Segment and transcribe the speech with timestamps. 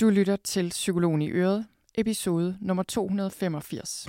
[0.00, 4.06] Du lytter til Psykologen i Øret, episode nummer 285.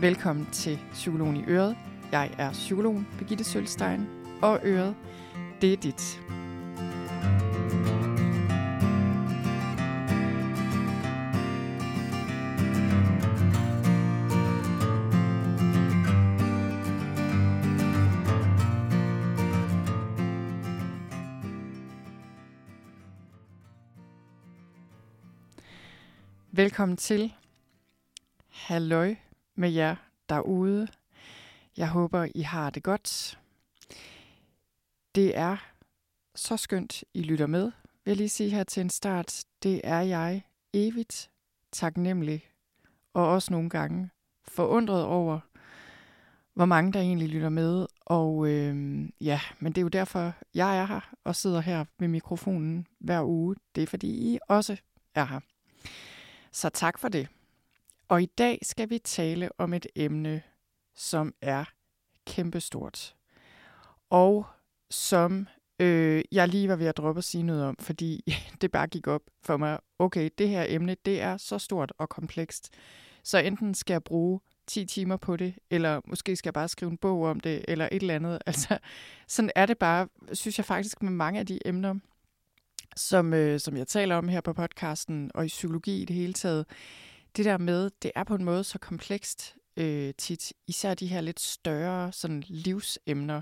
[0.00, 1.76] Velkommen til Psykologen i Øret.
[2.12, 4.06] Jeg er psykologen Birgitte Sølstein,
[4.42, 4.94] og Øret,
[5.60, 6.20] det er dit.
[26.68, 27.34] Velkommen til.
[28.48, 29.14] Halløj
[29.54, 29.96] med jer
[30.28, 30.88] derude.
[31.76, 33.38] Jeg håber, I har det godt.
[35.14, 35.56] Det er
[36.34, 37.72] så skønt, I lytter med, vil
[38.10, 39.44] jeg lige sige her til en start.
[39.62, 41.30] Det er jeg evigt
[41.72, 42.44] taknemmelig
[43.14, 44.10] og også nogle gange
[44.48, 45.40] forundret over,
[46.54, 47.86] hvor mange der egentlig lytter med.
[48.00, 52.08] Og øh, ja, men det er jo derfor, jeg er her og sidder her ved
[52.08, 53.56] mikrofonen hver uge.
[53.74, 54.76] Det er fordi I også
[55.14, 55.40] er her.
[56.52, 57.28] Så tak for det.
[58.08, 60.42] Og i dag skal vi tale om et emne,
[60.94, 61.64] som er
[62.26, 63.14] kæmpestort.
[64.10, 64.46] Og
[64.90, 68.24] som øh, jeg lige var ved at droppe at sige noget om, fordi
[68.60, 69.78] det bare gik op for mig.
[69.98, 72.70] Okay, det her emne, det er så stort og komplekst.
[73.22, 76.90] Så enten skal jeg bruge 10 timer på det, eller måske skal jeg bare skrive
[76.90, 78.38] en bog om det, eller et eller andet.
[78.46, 78.78] Altså,
[79.28, 81.94] sådan er det bare, synes jeg faktisk, med mange af de emner,
[82.96, 86.32] som, øh, som jeg taler om her på podcasten, og i psykologi i det hele
[86.32, 86.66] taget.
[87.36, 91.20] Det der med, det er på en måde så komplekst øh, tit, især de her
[91.20, 93.40] lidt større sådan livsemner.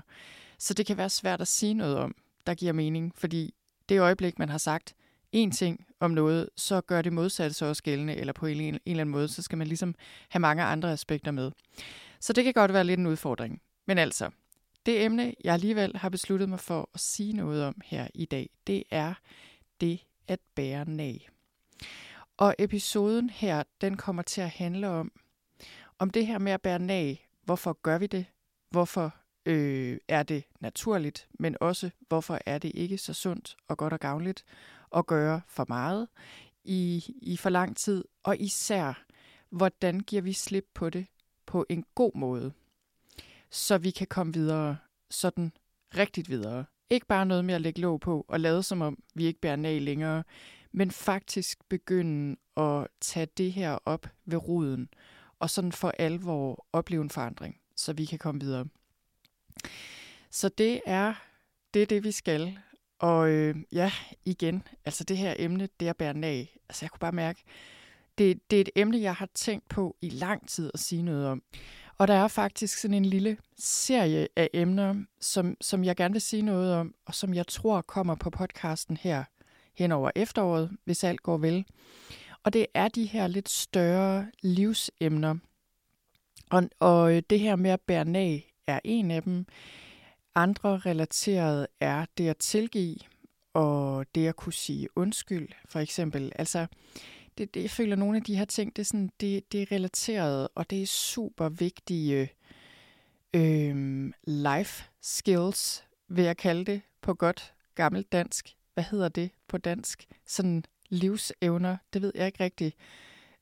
[0.59, 3.53] Så det kan være svært at sige noget om, der giver mening, fordi
[3.89, 4.95] det øjeblik, man har sagt
[5.35, 8.79] én ting om noget, så gør det modsatte så også gældende, eller på en, en
[8.85, 9.95] eller anden måde, så skal man ligesom
[10.29, 11.51] have mange andre aspekter med.
[12.19, 13.61] Så det kan godt være lidt en udfordring.
[13.87, 14.29] Men altså,
[14.87, 18.49] det emne, jeg alligevel har besluttet mig for at sige noget om her i dag,
[18.67, 19.13] det er
[19.81, 21.29] det at bære nag.
[22.37, 25.11] Og episoden her, den kommer til at handle om,
[25.99, 27.27] om det her med at bære nag.
[27.43, 28.25] Hvorfor gør vi det?
[28.69, 29.15] Hvorfor
[29.45, 31.27] øh, er det naturligt?
[31.39, 34.43] Men også, hvorfor er det ikke så sundt og godt og gavnligt
[34.95, 36.07] at gøre for meget
[36.63, 38.03] i, i for lang tid?
[38.23, 39.03] Og især,
[39.49, 41.07] hvordan giver vi slip på det
[41.45, 42.53] på en god måde?
[43.49, 44.77] Så vi kan komme videre,
[45.09, 45.51] sådan
[45.97, 46.65] rigtigt videre.
[46.89, 49.55] Ikke bare noget med at lægge låg på og lade som om, vi ikke bærer
[49.55, 50.23] nag længere,
[50.71, 54.89] men faktisk begynde at tage det her op ved roden,
[55.39, 58.65] og sådan for alvor opleve en forandring, så vi kan komme videre.
[60.31, 61.13] Så det er
[61.73, 62.59] det, er det vi skal.
[62.99, 63.91] Og øh, ja,
[64.25, 67.43] igen, altså det her emne, det at bære nag, altså jeg kunne bare mærke,
[68.17, 71.27] det, det er et emne, jeg har tænkt på i lang tid at sige noget
[71.27, 71.43] om.
[71.97, 76.21] Og der er faktisk sådan en lille serie af emner, som, som jeg gerne vil
[76.21, 79.23] sige noget om, og som jeg tror kommer på podcasten her
[79.75, 81.65] hen over efteråret, hvis alt går vel.
[82.43, 85.35] Og det er de her lidt større livsemner.
[86.49, 89.45] Og, og øh, det her med at bære nag er en af dem.
[90.35, 92.97] Andre relateret er det at tilgive,
[93.53, 96.31] og det at kunne sige undskyld, for eksempel.
[96.35, 96.67] Altså,
[97.37, 99.61] det, det, jeg føler, at nogle af de her ting, det er, sådan, det, det
[99.61, 102.29] er relateret, og det er super vigtige
[103.33, 108.55] øh, life skills, vil jeg kalde det på godt gammelt dansk.
[108.73, 110.07] Hvad hedder det på dansk?
[110.25, 112.75] Sådan livsevner, det ved jeg ikke rigtigt.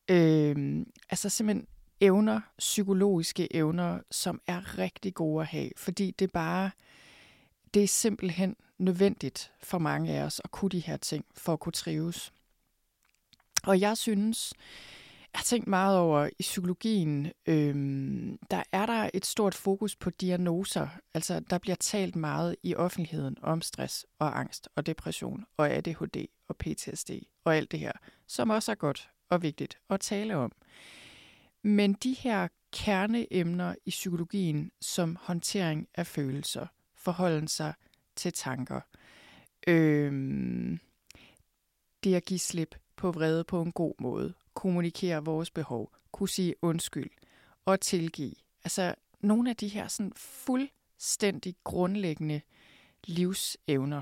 [0.09, 1.67] Øh, altså simpelthen
[2.00, 6.72] evner, psykologiske evner, som er rigtig gode at have, fordi det bare,
[7.73, 11.59] det er simpelthen nødvendigt for mange af os at kunne de her ting, for at
[11.59, 12.34] kunne trives.
[13.66, 14.53] Og jeg synes,
[15.34, 20.09] jeg har tænkt meget over i psykologien, øhm, der er der et stort fokus på
[20.09, 20.88] diagnoser.
[21.14, 26.26] Altså, der bliver talt meget i offentligheden om stress og angst og depression og ADHD
[26.48, 27.12] og PTSD
[27.44, 27.92] og alt det her,
[28.28, 30.52] som også er godt og vigtigt at tale om.
[31.64, 37.74] Men de her kerneemner i psykologien, som håndtering af følelser, forholden sig
[38.16, 38.82] til tanker,
[39.68, 40.79] øhm,
[42.03, 46.55] det at give slip på vrede på en god måde, kommunikere vores behov, kunne sige
[46.61, 47.09] undskyld
[47.66, 48.35] og tilgive.
[48.63, 52.41] Altså nogle af de her sådan fuldstændig grundlæggende
[53.03, 54.02] livsevner,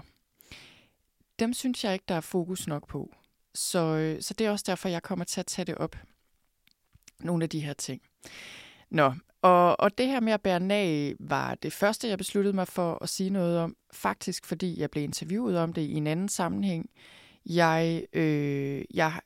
[1.39, 3.15] dem synes jeg ikke, der er fokus nok på.
[3.53, 5.95] Så, øh, så det er også derfor, jeg kommer til at tage det op.
[7.19, 8.01] Nogle af de her ting.
[8.89, 12.67] Nå, og, og det her med at bære nag var det første, jeg besluttede mig
[12.67, 13.75] for at sige noget om.
[13.93, 16.89] Faktisk fordi jeg blev interviewet om det i en anden sammenhæng.
[17.45, 19.19] Jeg, øh, jeg,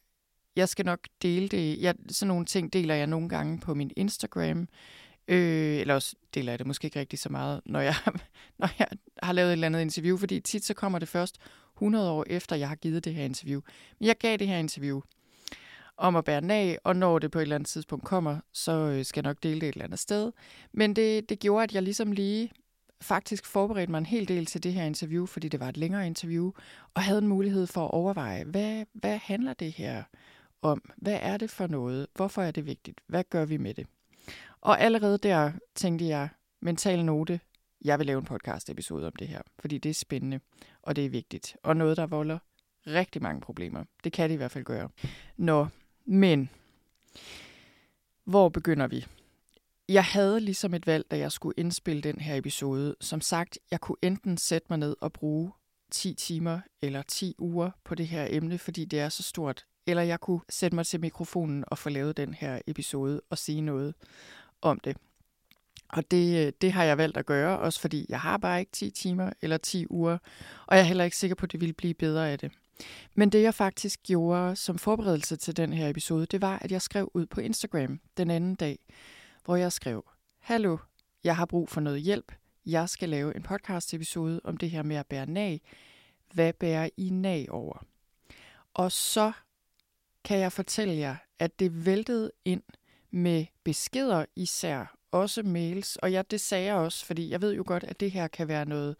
[0.55, 1.81] jeg skal nok dele det.
[1.81, 4.67] Jeg, sådan nogle ting deler jeg nogle gange på min Instagram.
[5.27, 7.95] Øh, eller også deler jeg det måske ikke rigtig så meget, når jeg,
[8.59, 8.87] når jeg
[9.23, 11.37] har lavet et eller andet interview, fordi tit så kommer det først
[11.75, 13.61] 100 år efter, jeg har givet det her interview.
[13.99, 15.01] Men jeg gav det her interview
[15.97, 19.05] om at bære af, og når det på et eller andet tidspunkt kommer, så øh,
[19.05, 20.31] skal jeg nok dele det et eller andet sted.
[20.71, 22.51] Men det, det gjorde, at jeg ligesom lige
[23.01, 26.07] faktisk forberedte mig en hel del til det her interview, fordi det var et længere
[26.07, 26.51] interview,
[26.93, 30.03] og havde en mulighed for at overveje, hvad, hvad handler det her
[30.61, 30.91] om?
[30.97, 32.07] Hvad er det for noget?
[32.15, 33.01] Hvorfor er det vigtigt?
[33.07, 33.87] Hvad gør vi med det?
[34.61, 36.29] Og allerede der tænkte jeg,
[36.61, 37.39] mental note,
[37.85, 40.39] jeg vil lave en podcast episode om det her, fordi det er spændende,
[40.81, 42.37] og det er vigtigt, og noget, der volder
[42.87, 43.83] rigtig mange problemer.
[44.03, 44.89] Det kan det i hvert fald gøre.
[45.37, 45.67] Nå,
[46.05, 46.49] men
[48.23, 49.05] hvor begynder vi?
[49.89, 52.95] Jeg havde ligesom et valg, da jeg skulle indspille den her episode.
[53.01, 55.51] Som sagt, jeg kunne enten sætte mig ned og bruge
[55.91, 60.03] 10 timer eller 10 uger på det her emne, fordi det er så stort, eller
[60.03, 63.95] jeg kunne sætte mig til mikrofonen og få lavet den her episode og sige noget
[64.61, 64.97] om det.
[65.89, 68.71] Og det, øh, det har jeg valgt at gøre, også fordi jeg har bare ikke
[68.71, 70.17] 10 timer eller 10 uger,
[70.65, 72.51] og jeg er heller ikke sikker på, at det ville blive bedre af det.
[73.15, 76.81] Men det jeg faktisk gjorde som forberedelse til den her episode, det var, at jeg
[76.81, 78.79] skrev ud på Instagram den anden dag,
[79.47, 80.05] hvor jeg skrev,
[80.39, 80.77] Hallo,
[81.23, 82.31] jeg har brug for noget hjælp.
[82.65, 85.61] Jeg skal lave en podcast episode om det her med at bære nag.
[86.33, 87.85] Hvad bærer I nag over?
[88.73, 89.31] Og så
[90.23, 92.63] kan jeg fortælle jer, at det væltede ind
[93.11, 95.95] med beskeder især, også mails.
[95.95, 98.47] Og jeg, det sagde jeg også, fordi jeg ved jo godt, at det her kan
[98.47, 98.95] være noget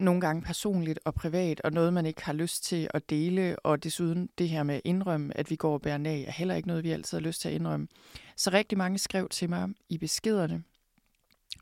[0.00, 3.84] nogle gange personligt og privat, og noget, man ikke har lyst til at dele, og
[3.84, 6.68] desuden det her med at indrømme, at vi går og bærer nag, er heller ikke
[6.68, 7.88] noget, vi altid har lyst til at indrømme.
[8.36, 10.62] Så rigtig mange skrev til mig i beskederne.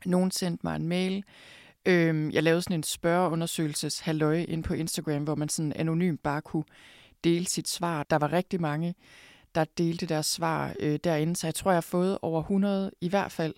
[0.05, 1.23] Nogen sendte mig en mail.
[1.85, 6.41] Øhm, jeg lavede sådan en spørgeundersøgelses halløj ind på Instagram, hvor man sådan anonymt bare
[6.41, 6.63] kunne
[7.23, 8.03] dele sit svar.
[8.03, 8.95] Der var rigtig mange,
[9.55, 13.09] der delte deres svar øh, derinde, så jeg tror, jeg har fået over 100 i
[13.09, 13.53] hvert fald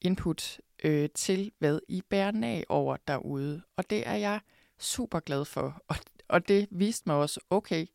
[0.00, 3.62] input øh, til, hvad I bærer af over derude.
[3.76, 4.40] Og det er jeg
[4.78, 5.80] super glad for.
[5.88, 5.96] Og,
[6.28, 7.86] og det viste mig også, okay,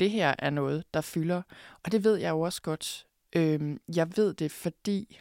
[0.00, 1.42] det her er noget, der fylder.
[1.84, 3.06] Og det ved jeg jo også godt.
[3.36, 5.20] Øh, jeg ved det, fordi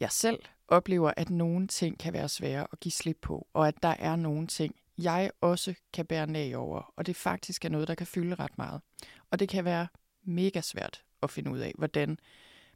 [0.00, 0.38] jeg selv
[0.68, 4.16] oplever, at nogle ting kan være svære at give slip på, og at der er
[4.16, 8.06] nogle ting, jeg også kan bære nag over, og det faktisk er noget, der kan
[8.06, 8.80] fylde ret meget.
[9.30, 9.86] Og det kan være
[10.22, 12.18] mega svært at finde ud af, hvordan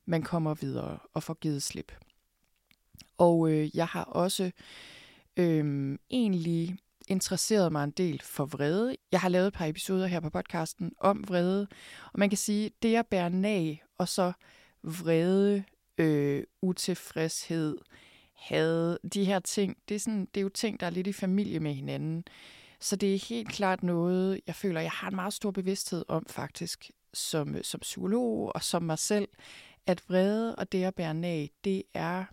[0.04, 1.92] man kommer videre og får givet slip.
[3.18, 4.50] Og øh, jeg har også
[5.36, 6.76] øh, egentlig
[7.08, 8.96] interesseret mig en del for vrede.
[9.12, 11.66] Jeg har lavet et par episoder her på podcasten om vrede,
[12.12, 14.32] og man kan sige, det at bære nag, og så
[14.82, 15.64] vrede,
[15.98, 17.76] øh, utilfredshed,
[18.34, 21.12] had, de her ting, det er, sådan, det er jo ting, der er lidt i
[21.12, 22.24] familie med hinanden.
[22.80, 26.26] Så det er helt klart noget, jeg føler, jeg har en meget stor bevidsthed om
[26.28, 29.28] faktisk, som, øh, som psykolog og som mig selv,
[29.86, 32.24] at vrede og det at bære nag, det er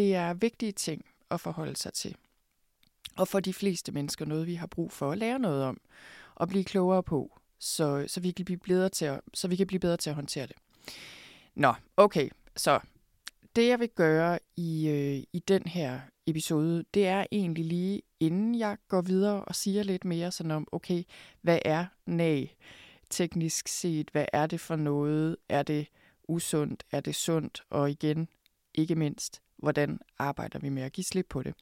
[0.00, 2.16] det er vigtige ting at forholde sig til.
[3.16, 5.80] Og for de fleste mennesker noget, vi har brug for at lære noget om
[6.34, 9.66] og blive klogere på, så, så, vi, kan blive bedre til at, så vi kan
[9.66, 10.56] blive bedre til at håndtere det.
[11.54, 12.80] Nå, okay, så
[13.56, 18.58] det jeg vil gøre i, øh, i den her episode, det er egentlig lige inden
[18.58, 21.02] jeg går videre og siger lidt mere sådan om, okay,
[21.42, 22.56] hvad er nag
[23.10, 24.10] teknisk set?
[24.12, 25.36] Hvad er det for noget?
[25.48, 25.86] Er det
[26.28, 26.84] usundt?
[26.92, 27.62] Er det sundt?
[27.70, 28.28] Og igen,
[28.74, 31.54] ikke mindst, hvordan arbejder vi med at give slip på det.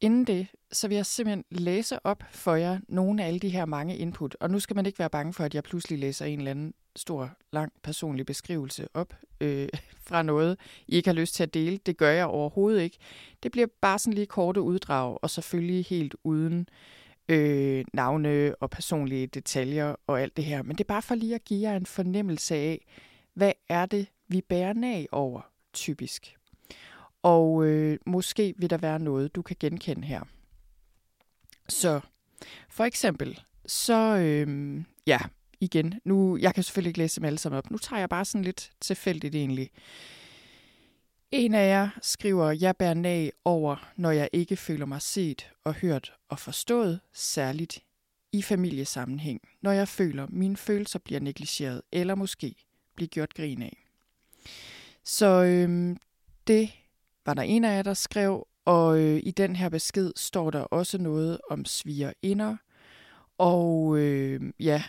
[0.00, 3.64] Inden det, så vil jeg simpelthen læse op for jer nogle af alle de her
[3.64, 4.36] mange input.
[4.40, 6.74] Og nu skal man ikke være bange for, at jeg pludselig læser en eller anden
[6.96, 9.68] stor, lang personlig beskrivelse op øh,
[10.06, 11.78] fra noget, I ikke har lyst til at dele.
[11.86, 12.98] Det gør jeg overhovedet ikke.
[13.42, 16.68] Det bliver bare sådan lige korte uddrag, og selvfølgelig helt uden
[17.28, 20.62] øh, navne og personlige detaljer og alt det her.
[20.62, 22.86] Men det er bare for lige at give jer en fornemmelse af,
[23.34, 25.40] hvad er det, vi bærer af over
[25.72, 26.37] typisk.
[27.28, 30.20] Og øh, måske vil der være noget, du kan genkende her.
[31.68, 32.00] Så
[32.68, 35.18] for eksempel, så øh, ja,
[35.60, 37.70] igen, nu, jeg kan selvfølgelig ikke læse dem alle sammen op.
[37.70, 39.70] Nu tager jeg bare sådan lidt tilfældigt egentlig.
[41.30, 45.74] En af jer skriver, jeg bærer nag over, når jeg ikke føler mig set og
[45.74, 47.82] hørt og forstået, særligt
[48.32, 52.54] i familiesammenhæng, når jeg føler, mine følelser bliver negligeret, eller måske
[52.96, 53.84] bliver gjort grin af.
[55.04, 55.96] Så øh,
[56.46, 56.70] det
[57.28, 60.60] var der en af jer, der skrev, og øh, i den her besked står der
[60.60, 62.56] også noget om svigerinder,
[63.38, 64.82] og øh, ja,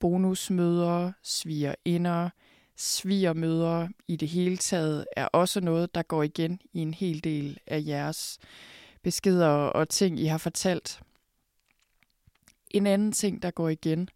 [0.00, 2.30] bonusmøder, svigerinder,
[2.76, 7.58] svigermøder i det hele taget er også noget, der går igen i en hel del
[7.66, 8.38] af jeres
[9.02, 11.00] beskeder og ting, I har fortalt.
[12.70, 14.08] En anden ting, der går igen,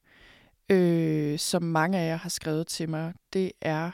[0.69, 3.91] øh, som mange af jer har skrevet til mig, det er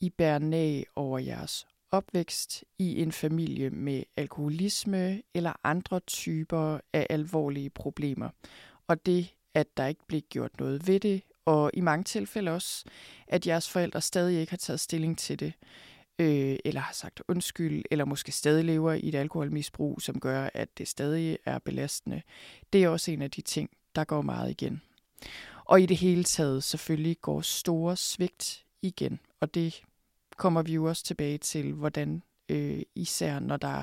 [0.00, 7.06] I bærer nag over jeres opvækst i en familie med alkoholisme eller andre typer af
[7.10, 8.28] alvorlige problemer.
[8.86, 12.84] Og det, at der ikke blev gjort noget ved det, og i mange tilfælde også,
[13.28, 15.52] at jeres forældre stadig ikke har taget stilling til det,
[16.18, 20.78] øh, eller har sagt undskyld, eller måske stadig lever i et alkoholmisbrug, som gør, at
[20.78, 22.22] det stadig er belastende.
[22.72, 24.82] Det er også en af de ting, der går meget igen.
[25.64, 29.82] Og i det hele taget selvfølgelig går store svigt igen, og det
[30.36, 33.82] kommer vi jo også tilbage til, hvordan øh, især når der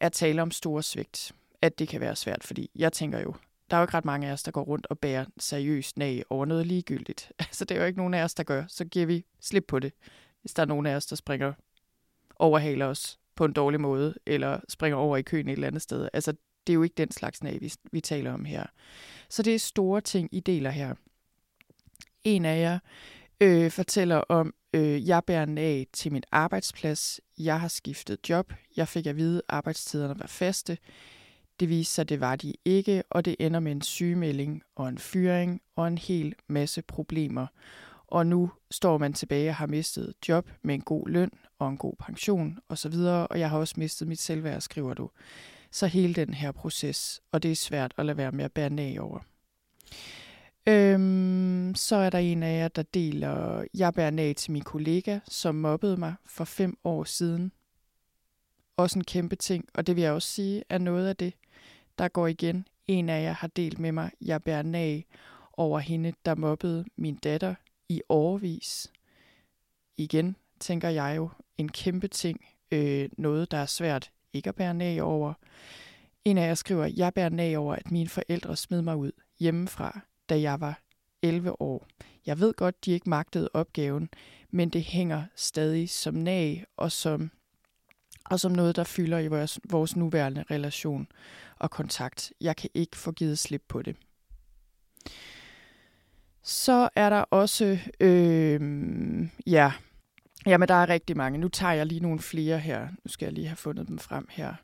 [0.00, 1.32] er tale om store svigt,
[1.62, 3.34] at det kan være svært, fordi jeg tænker jo,
[3.70, 6.22] der er jo ikke ret mange af os, der går rundt og bærer seriøst nag
[6.30, 7.32] over noget ligegyldigt.
[7.38, 8.64] Altså, det er jo ikke nogen af os, der gør.
[8.68, 9.92] Så giver vi slip på det,
[10.40, 11.52] hvis der er nogen af os, der springer
[12.36, 16.08] overhaler os på en dårlig måde, eller springer over i køen et eller andet sted.
[16.12, 16.32] Altså,
[16.66, 18.66] det er jo ikke den slags nag, vi, vi taler om her.
[19.28, 20.94] Så det er store ting, I deler her.
[22.24, 22.78] En af jer
[23.40, 27.20] øh, fortæller om, øh, jeg bærer af til min arbejdsplads.
[27.38, 28.52] Jeg har skiftet job.
[28.76, 30.78] Jeg fik at vide, at arbejdstiderne var faste.
[31.60, 34.88] Det viste sig, at det var de ikke, og det ender med en sygemelding og
[34.88, 37.46] en fyring og en hel masse problemer.
[38.06, 41.76] Og nu står man tilbage og har mistet job med en god løn og en
[41.76, 45.10] god pension osv., og jeg har også mistet mit selvværd, skriver du.
[45.70, 48.80] Så hele den her proces, og det er svært at lade være med at bære
[48.80, 49.20] af over.
[50.68, 55.18] Øhm, så er der en af jer, der deler, jeg bærer nag til min kollega,
[55.28, 57.52] som mobbede mig for fem år siden.
[58.76, 61.34] Også en kæmpe ting, og det vil jeg også sige, er noget af det,
[61.98, 62.66] der går igen.
[62.86, 65.06] En af jer har delt med mig, jeg bærer nag
[65.52, 67.54] over hende, der mobbede min datter
[67.88, 68.92] i årvis.
[69.96, 74.74] Igen tænker jeg jo, en kæmpe ting, øh, noget der er svært ikke at bære
[74.74, 75.34] nag over.
[76.24, 80.00] En af jer skriver, jeg bærer nag over, at mine forældre smed mig ud hjemmefra,
[80.28, 80.80] da jeg var
[81.22, 81.86] 11 år.
[82.26, 84.08] Jeg ved godt, de ikke magtede opgaven,
[84.50, 87.30] men det hænger stadig som nag og som,
[88.24, 91.08] og som noget, der fylder i vores, vores nuværende relation
[91.58, 92.32] og kontakt.
[92.40, 93.96] Jeg kan ikke få givet slip på det.
[96.42, 98.60] Så er der også, øh,
[99.46, 99.72] ja,
[100.46, 101.38] jamen der er rigtig mange.
[101.38, 102.88] Nu tager jeg lige nogle flere her.
[102.88, 104.54] Nu skal jeg lige have fundet dem frem her.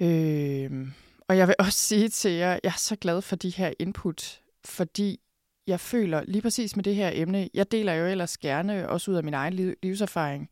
[0.00, 0.88] Øh,
[1.30, 4.40] og jeg vil også sige til jer, jeg er så glad for de her input,
[4.64, 5.20] fordi
[5.66, 9.16] jeg føler lige præcis med det her emne, jeg deler jo ellers gerne også ud
[9.16, 10.48] af min egen livserfaring,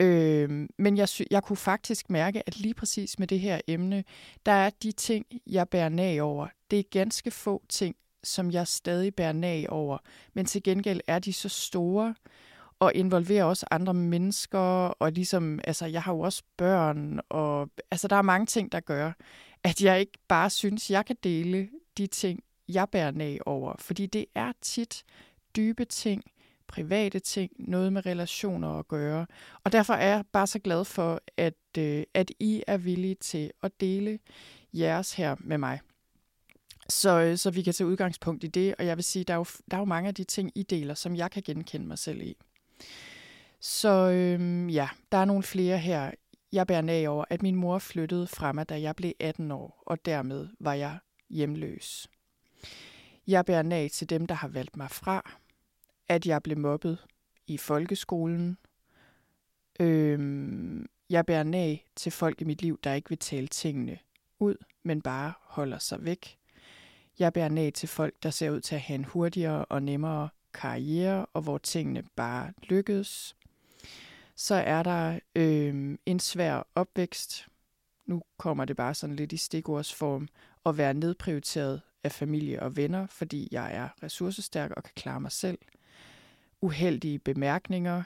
[0.00, 4.04] øh, men jeg, jeg kunne faktisk mærke, at lige præcis med det her emne,
[4.46, 6.46] der er de ting, jeg bærer nag over.
[6.70, 9.98] Det er ganske få ting, som jeg stadig bærer nag over,
[10.34, 12.14] men til gengæld er de så store,
[12.80, 14.58] og involverer også andre mennesker,
[14.98, 18.80] og ligesom, altså, jeg har jo også børn, og altså, der er mange ting, der
[18.80, 19.12] gør,
[19.64, 23.74] at jeg ikke bare synes, jeg kan dele de ting, jeg bærer nag over.
[23.78, 25.04] Fordi det er tit
[25.56, 26.22] dybe ting,
[26.66, 29.26] private ting, noget med relationer at gøre.
[29.64, 33.50] Og derfor er jeg bare så glad for, at, øh, at I er villige til
[33.62, 34.18] at dele
[34.72, 35.80] jeres her med mig.
[36.88, 39.38] Så, øh, så vi kan tage udgangspunkt i det, og jeg vil sige, der er,
[39.38, 41.98] jo, der er jo mange af de ting, I deler, som jeg kan genkende mig
[41.98, 42.36] selv i.
[43.60, 46.10] Så øhm, ja, der er nogle flere her.
[46.52, 49.82] Jeg bærer nag over, at min mor flyttede fra mig, da jeg blev 18 år,
[49.86, 52.10] og dermed var jeg hjemløs.
[53.26, 55.30] Jeg bærer nag til dem, der har valgt mig fra,
[56.08, 57.06] at jeg blev mobbet
[57.46, 58.58] i folkeskolen.
[59.80, 63.98] Øhm, jeg bærer nag til folk i mit liv, der ikke vil tale tingene
[64.38, 66.38] ud, men bare holder sig væk.
[67.18, 70.28] Jeg bærer nag til folk, der ser ud til at have en hurtigere og nemmere
[70.54, 73.36] karriere, og hvor tingene bare lykkedes.
[74.40, 77.48] Så er der øh, en svær opvækst.
[78.06, 80.28] Nu kommer det bare sådan lidt i stikordsform.
[80.66, 85.32] At være nedprioriteret af familie og venner, fordi jeg er ressourcestærk og kan klare mig
[85.32, 85.58] selv.
[86.60, 88.02] Uheldige bemærkninger.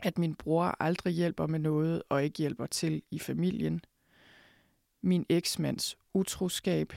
[0.00, 3.84] At min bror aldrig hjælper med noget og ikke hjælper til i familien.
[5.02, 6.92] Min eksmands utroskab,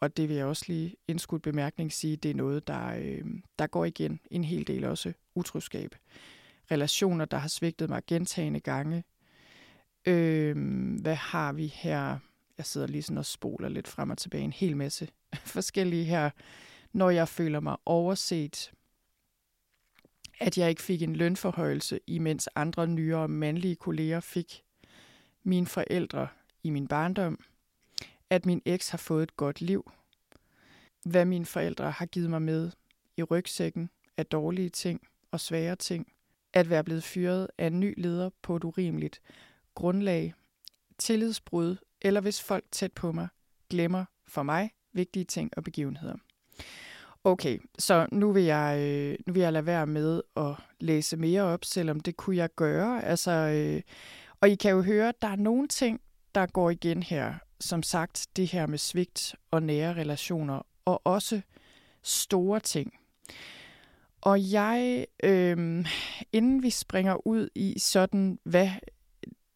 [0.00, 3.24] og det vil jeg også lige indskudt bemærkning sige, det er noget, der, øh,
[3.58, 5.94] der går igen en hel del også utroskab.
[6.70, 9.04] Relationer, der har svigtet mig gentagende gange.
[10.06, 10.56] Øh,
[11.00, 12.18] hvad har vi her?
[12.58, 15.08] Jeg sidder lige sådan og spoler lidt frem og tilbage en hel masse
[15.54, 16.30] forskellige her.
[16.92, 18.72] Når jeg føler mig overset,
[20.40, 24.62] at jeg ikke fik en lønforhøjelse, imens andre nyere mandlige kolleger fik.
[25.42, 26.28] Mine forældre
[26.62, 27.38] i min barndom,
[28.30, 29.90] at min eks har fået et godt liv.
[31.04, 32.70] Hvad mine forældre har givet mig med
[33.16, 36.12] i rygsækken af dårlige ting og svære ting.
[36.52, 39.20] At være blevet fyret af en ny leder på et urimeligt
[39.74, 40.34] grundlag.
[40.98, 43.28] Tillidsbrud, eller hvis folk tæt på mig
[43.70, 46.14] glemmer for mig vigtige ting og begivenheder.
[47.24, 51.42] Okay, så nu vil, jeg, øh, nu vil jeg lade være med at læse mere
[51.42, 53.04] op, selvom det kunne jeg gøre.
[53.04, 53.82] Altså, øh,
[54.40, 56.00] og I kan jo høre, at der er nogle ting,
[56.34, 57.34] der går igen her.
[57.60, 61.40] Som sagt, det her med svigt og nære relationer, og også
[62.02, 62.94] store ting.
[64.20, 65.86] Og jeg, øh,
[66.32, 68.68] inden vi springer ud i sådan, hvad,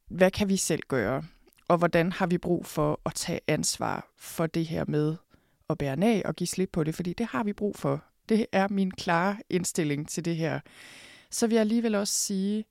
[0.09, 1.23] hvad kan vi selv gøre,
[1.69, 5.17] og hvordan har vi brug for at tage ansvar for det her med
[5.71, 8.05] at bære af og give slip på det, fordi det har vi brug for.
[8.29, 10.61] Det er min klare indstilling til det her.
[11.31, 12.65] Så vil jeg alligevel også sige,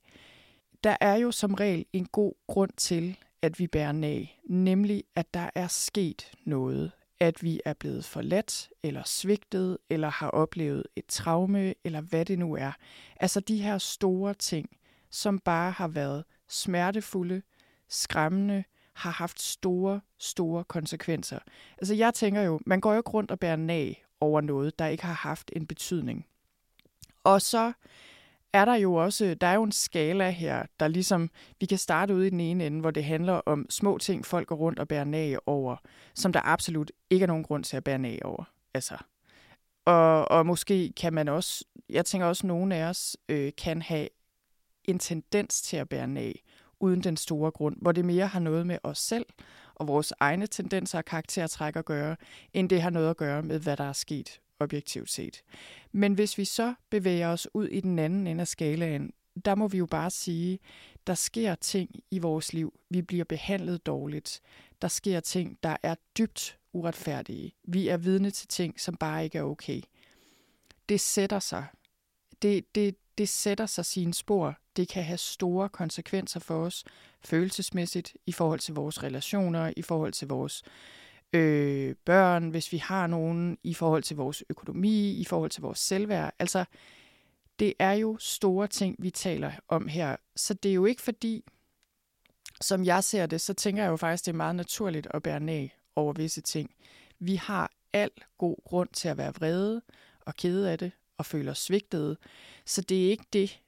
[0.84, 5.34] der er jo som regel en god grund til, at vi bærer af, nemlig at
[5.34, 6.92] der er sket noget,
[7.24, 12.38] at vi er blevet forladt, eller svigtet, eller har oplevet et traume, eller hvad det
[12.38, 12.72] nu er.
[13.20, 14.68] Altså de her store ting,
[15.10, 17.42] som bare har været smertefulde,
[17.88, 18.64] skræmmende,
[18.94, 21.38] har haft store, store konsekvenser.
[21.78, 24.86] Altså jeg tænker jo, man går jo ikke rundt og bærer nag over noget, der
[24.86, 26.26] ikke har haft en betydning.
[27.24, 27.72] Og så
[28.54, 31.30] er der jo også, der er jo en skala her, der ligesom,
[31.60, 34.48] vi kan starte ude i den ene ende, hvor det handler om små ting, folk
[34.48, 35.76] går rundt og bærer nag over,
[36.14, 38.44] som der absolut ikke er nogen grund til at bære nag over.
[38.74, 38.96] Altså,
[39.86, 43.82] og, og måske kan man også, jeg tænker også, at nogle af os øh, kan
[43.82, 44.08] have
[44.84, 46.42] en tendens til at bære nag,
[46.80, 49.26] uden den store grund, hvor det mere har noget med os selv
[49.74, 52.16] og vores egne tendenser og karaktertræk at gøre,
[52.52, 55.42] end det har noget at gøre med, hvad der er sket objektivt set.
[55.92, 59.12] Men hvis vi så bevæger os ud i den anden ende af skalaen,
[59.44, 60.58] der må vi jo bare sige,
[61.06, 62.80] der sker ting i vores liv.
[62.90, 64.40] Vi bliver behandlet dårligt.
[64.82, 67.54] Der sker ting, der er dybt uretfærdige.
[67.64, 69.80] Vi er vidne til ting, som bare ikke er okay.
[70.88, 71.66] Det sætter sig.
[72.42, 74.58] Det, det, det sætter sig sine spor.
[74.76, 76.84] Det kan have store konsekvenser for os,
[77.24, 80.70] følelsesmæssigt, i forhold til vores relationer, i forhold til vores øh,
[81.34, 85.78] øh, børn, hvis vi har nogen, i forhold til vores økonomi, i forhold til vores
[85.78, 86.34] selvværd.
[86.38, 86.64] Altså,
[87.58, 90.16] det er jo store ting, vi taler om her.
[90.36, 91.44] Så det er jo ikke fordi,
[92.60, 95.40] som jeg ser det, så tænker jeg jo faktisk, det er meget naturligt at bære
[95.40, 96.70] ned over visse ting.
[97.18, 99.82] Vi har al god grund til at være vrede
[100.20, 102.16] og kede af det og føle os svigtede.
[102.66, 103.60] Så det er ikke det,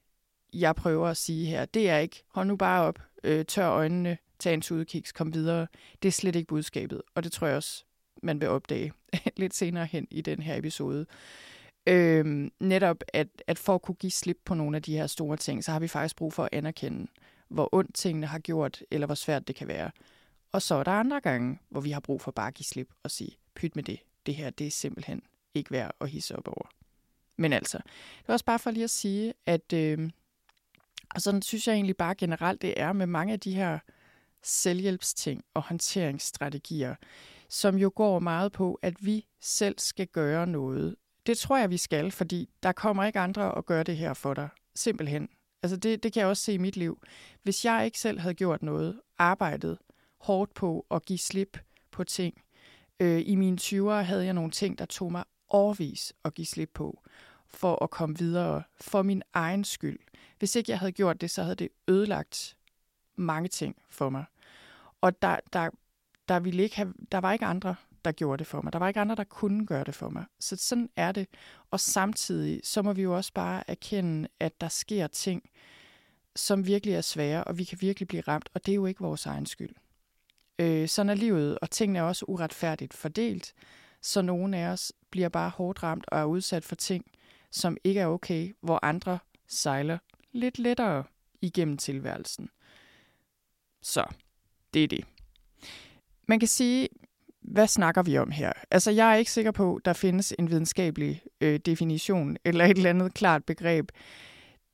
[0.52, 1.64] jeg prøver at sige her.
[1.64, 5.66] Det er ikke, hold nu bare op, øh, tør øjnene, tag en udkiks, kom videre.
[6.02, 7.84] Det er slet ikke budskabet, og det tror jeg også,
[8.22, 8.92] man vil opdage
[9.36, 11.06] lidt senere hen i den her episode.
[11.86, 15.36] Øhm, netop, at, at for at kunne give slip på nogle af de her store
[15.36, 17.06] ting, så har vi faktisk brug for at anerkende,
[17.48, 19.90] hvor ondt tingene har gjort, eller hvor svært det kan være.
[20.52, 22.88] Og så er der andre gange, hvor vi har brug for bare at give slip
[23.02, 25.22] og sige, pyt med det, det her det er simpelthen
[25.54, 26.68] ikke værd at hisse op over.
[27.36, 27.78] Men altså,
[28.18, 30.10] det var også bare for lige at sige, at øh,
[31.14, 33.78] og sådan synes jeg egentlig bare generelt, det er med mange af de her
[34.46, 36.94] selvhjælpsting og håndteringsstrategier,
[37.48, 40.96] som jo går meget på, at vi selv skal gøre noget.
[41.26, 44.34] Det tror jeg, vi skal, fordi der kommer ikke andre og gøre det her for
[44.34, 44.48] dig.
[44.74, 45.28] Simpelthen.
[45.62, 47.02] Altså det, det kan jeg også se i mit liv.
[47.42, 49.78] Hvis jeg ikke selv havde gjort noget, arbejdet
[50.18, 51.58] hårdt på at give slip
[51.90, 52.42] på ting.
[53.00, 56.70] Øh, I mine 20'ere havde jeg nogle ting, der tog mig overvis at give slip
[56.74, 57.02] på
[57.46, 59.98] for at komme videre for min egen skyld.
[60.38, 62.56] Hvis ikke jeg havde gjort det, så havde det ødelagt
[63.16, 64.24] mange ting for mig.
[65.06, 65.70] Og der, der,
[66.28, 68.72] der, ville ikke have, der var ikke andre, der gjorde det for mig.
[68.72, 70.24] Der var ikke andre, der kunne gøre det for mig.
[70.40, 71.28] Så sådan er det.
[71.70, 75.50] Og samtidig, så må vi jo også bare erkende, at der sker ting,
[76.36, 79.00] som virkelig er svære, og vi kan virkelig blive ramt, og det er jo ikke
[79.00, 79.74] vores egen skyld.
[80.58, 83.54] Øh, sådan er livet, og tingene er også uretfærdigt fordelt,
[84.02, 87.04] så nogle af os bliver bare hårdt ramt og er udsat for ting,
[87.50, 89.98] som ikke er okay, hvor andre sejler
[90.32, 91.04] lidt lettere
[91.40, 92.50] igennem tilværelsen.
[93.82, 94.04] Så
[94.76, 95.04] det er det.
[96.28, 96.88] Man kan sige,
[97.42, 98.52] hvad snakker vi om her?
[98.70, 102.90] Altså, jeg er ikke sikker på, der findes en videnskabelig øh, definition eller et eller
[102.90, 103.88] andet klart begreb,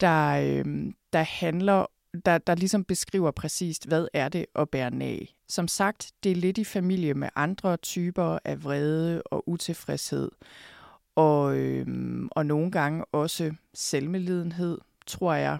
[0.01, 1.87] der, øh, der handler
[2.25, 5.35] der, der ligesom beskriver præcist, hvad er det at bære nag.
[5.49, 10.31] Som sagt, det er lidt i familie med andre typer af vrede og utilfredshed.
[11.17, 11.87] Og, øh,
[12.31, 15.59] og nogle gange også selvmedlidenhed, tror jeg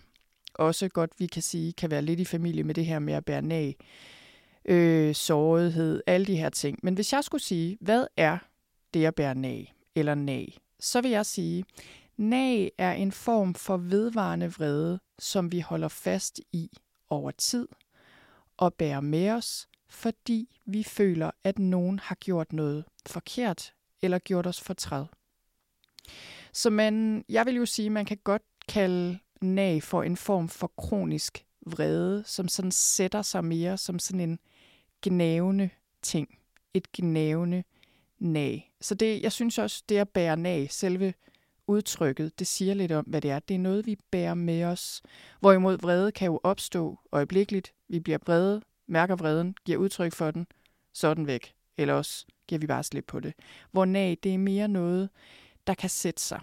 [0.55, 3.25] også godt, vi kan sige, kan være lidt i familie med det her med at
[3.25, 3.77] bære nag.
[3.79, 3.87] Øh,
[4.65, 6.79] Øh, sårighed, alle de her ting.
[6.83, 8.39] Men hvis jeg skulle sige, hvad er
[8.95, 11.65] det at bære nag eller nag, så vil jeg sige,
[12.17, 16.71] nag er en form for vedvarende vrede, som vi holder fast i
[17.11, 17.69] over tid
[18.57, 23.73] og bærer med os, fordi vi føler, at nogen har gjort noget forkert
[24.03, 25.05] eller gjort os fortræd.
[26.53, 30.49] Så man, jeg vil jo sige, at man kan godt kalde nag for en form
[30.49, 34.39] for kronisk vrede, som sådan sætter sig mere som sådan en
[35.03, 35.71] gnævende
[36.03, 36.39] ting.
[36.75, 37.65] Et gnævende,
[38.23, 38.73] nag.
[38.81, 41.15] Så det, jeg synes også, det at bære nag, selve
[41.67, 43.39] udtrykket, det siger lidt om, hvad det er.
[43.39, 45.03] Det er noget, vi bærer med os.
[45.41, 47.73] Hvorimod vrede kan jo opstå øjeblikkeligt.
[47.89, 50.47] Vi bliver vrede, mærker vreden, giver udtryk for den,
[50.93, 51.55] så er den væk.
[51.77, 53.35] Eller også giver vi bare slip på det.
[53.71, 55.11] Hvor nag, det er mere noget,
[55.67, 56.41] der kan sætte sig.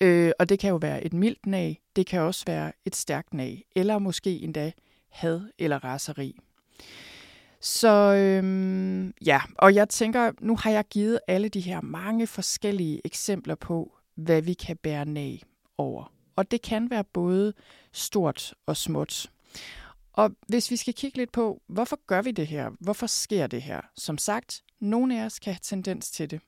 [0.00, 3.34] Øh, og det kan jo være et mildt nag, det kan også være et stærkt
[3.34, 4.72] nag, eller måske endda
[5.08, 6.38] had eller raseri.
[7.64, 13.00] Så øhm, ja, og jeg tænker, nu har jeg givet alle de her mange forskellige
[13.04, 15.42] eksempler på, hvad vi kan bære nag
[15.78, 16.12] over.
[16.36, 17.52] Og det kan være både
[17.92, 19.30] stort og småt.
[20.12, 22.70] Og hvis vi skal kigge lidt på, hvorfor gør vi det her?
[22.80, 23.80] Hvorfor sker det her?
[23.96, 26.40] Som sagt, nogle af os kan have tendens til det.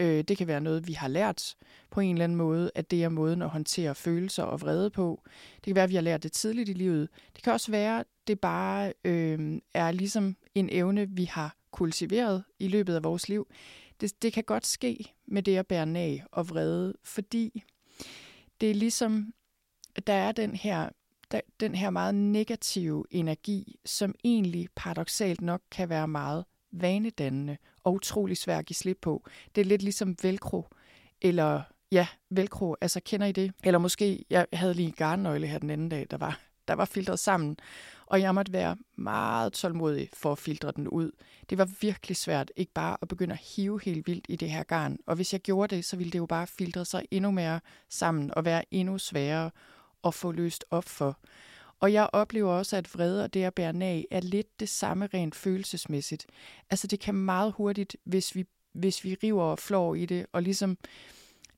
[0.00, 1.54] Øh, det kan være noget, vi har lært
[1.90, 5.22] på en eller anden måde, at det er måden at håndtere følelser og vrede på.
[5.54, 7.08] Det kan være, at vi har lært det tidligt i livet.
[7.36, 12.44] Det kan også være, at det bare øh, er ligesom en evne, vi har kultiveret
[12.58, 13.46] i løbet af vores liv.
[14.00, 17.64] Det, det kan godt ske med det at bære nag og vrede, fordi
[18.60, 19.34] det er ligesom,
[20.06, 20.88] der er den her,
[21.30, 27.92] der, den her meget negative energi, som egentlig paradoxalt nok kan være meget vanedannende og
[27.94, 29.24] utrolig svært at give slip på.
[29.54, 30.68] Det er lidt ligesom velcro,
[31.20, 31.62] eller
[31.92, 33.52] ja, velcro, altså kender I det?
[33.64, 36.84] Eller måske, jeg havde lige en garnnøgle her den anden dag, der var, der var
[36.84, 37.56] filtret sammen,
[38.12, 41.10] og jeg måtte være meget tålmodig for at filtre den ud.
[41.50, 44.62] Det var virkelig svært, ikke bare at begynde at hive helt vildt i det her
[44.62, 47.60] garn, og hvis jeg gjorde det, så ville det jo bare filtre sig endnu mere
[47.88, 49.50] sammen og være endnu sværere
[50.04, 51.18] at få løst op for.
[51.80, 55.08] Og jeg oplever også, at vrede og det at bære nag er lidt det samme
[55.14, 56.26] rent følelsesmæssigt.
[56.70, 60.42] Altså det kan meget hurtigt, hvis vi, hvis vi river og flår i det, og
[60.42, 60.78] ligesom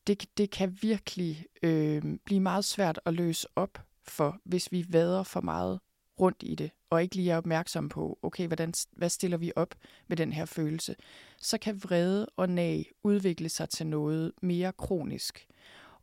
[0.07, 5.23] det, det kan virkelig øh, blive meget svært at løse op for, hvis vi vader
[5.23, 5.81] for meget
[6.21, 9.75] rundt i det, og ikke lige er opmærksom på, okay, hvordan, hvad stiller vi op
[10.09, 10.97] med den her følelse,
[11.39, 15.47] så kan vrede og nag udvikle sig til noget mere kronisk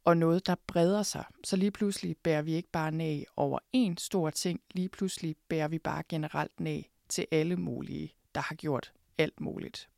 [0.03, 1.25] og noget, der breder sig.
[1.43, 5.67] Så lige pludselig bærer vi ikke bare nag over én stor ting, lige pludselig bærer
[5.67, 9.89] vi bare generelt nag til alle mulige, der har gjort alt muligt.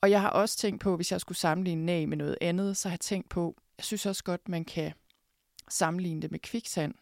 [0.00, 2.88] Og jeg har også tænkt på, hvis jeg skulle sammenligne nag med noget andet, så
[2.88, 4.92] har jeg tænkt på, jeg synes også godt, man kan
[5.68, 6.94] sammenligne det med kviksand.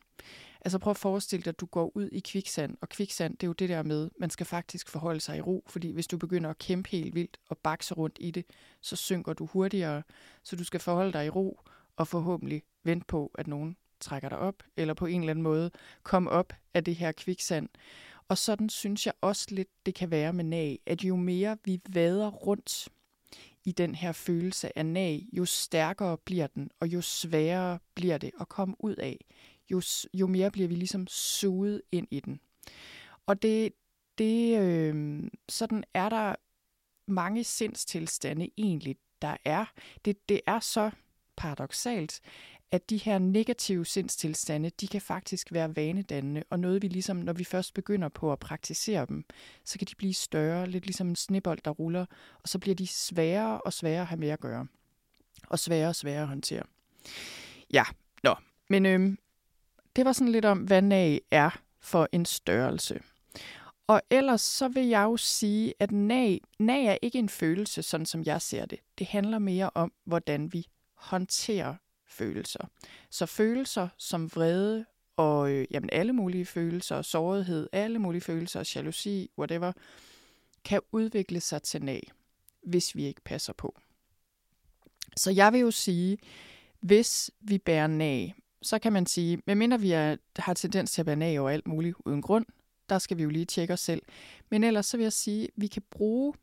[0.61, 3.47] Altså prøv at forestille dig, at du går ud i kviksand, og kviksand, det er
[3.49, 6.51] jo det der med, man skal faktisk forholde sig i ro, fordi hvis du begynder
[6.51, 8.45] at kæmpe helt vildt og bakse rundt i det,
[8.81, 10.03] så synker du hurtigere,
[10.43, 11.61] så du skal forholde dig i ro,
[11.97, 15.71] og forhåbentlig vente på, at nogen trækker dig op, eller på en eller anden måde
[16.03, 17.69] komme op af det her kviksand.
[18.29, 21.81] Og sådan synes jeg også lidt, det kan være med nag, at jo mere vi
[21.89, 22.89] vader rundt
[23.65, 28.31] i den her følelse af nag, jo stærkere bliver den, og jo sværere bliver det
[28.41, 29.19] at komme ud af.
[29.71, 29.83] Jo,
[30.15, 32.41] jo mere bliver vi ligesom suget ind i den.
[33.27, 33.73] Og det,
[34.19, 36.35] det øh, sådan er der
[37.07, 39.65] mange sindstilstande egentlig, der er.
[40.05, 40.91] Det, det er så
[41.37, 42.21] paradoxalt,
[42.73, 47.33] at de her negative sindstilstande, de kan faktisk være vanedannende, og noget vi ligesom, når
[47.33, 49.25] vi først begynder på at praktisere dem,
[49.65, 52.07] så kan de blive større, lidt ligesom en snebold, der ruller,
[52.43, 54.67] og så bliver de sværere og sværere at have med at gøre,
[55.47, 56.63] og sværere og sværere at håndtere.
[57.73, 57.85] Ja,
[58.23, 58.35] nå,
[58.69, 59.19] men øhm,
[59.97, 61.51] det var sådan lidt om, hvad nag er
[61.81, 63.01] for en størrelse.
[63.87, 68.07] Og ellers så vil jeg jo sige, at nag, nag er ikke en følelse, sådan
[68.07, 68.79] som jeg ser det.
[68.99, 71.75] Det handler mere om, hvordan vi håndterer
[72.07, 72.69] følelser.
[73.11, 74.85] Så følelser som vrede
[75.17, 79.73] og øh, jamen alle mulige følelser, sårighed, alle mulige følelser, jalousi, whatever,
[80.65, 82.11] kan udvikle sig til nag,
[82.63, 83.79] hvis vi ikke passer på.
[85.17, 86.19] Så jeg vil jo sige,
[86.81, 91.07] hvis vi bærer nag, så kan man sige, medmindre vi er, har tendens til at
[91.07, 92.47] bære nag over alt muligt uden grund,
[92.89, 94.03] der skal vi jo lige tjekke os selv.
[94.51, 96.35] Men ellers så vil jeg sige, at vi kan bruge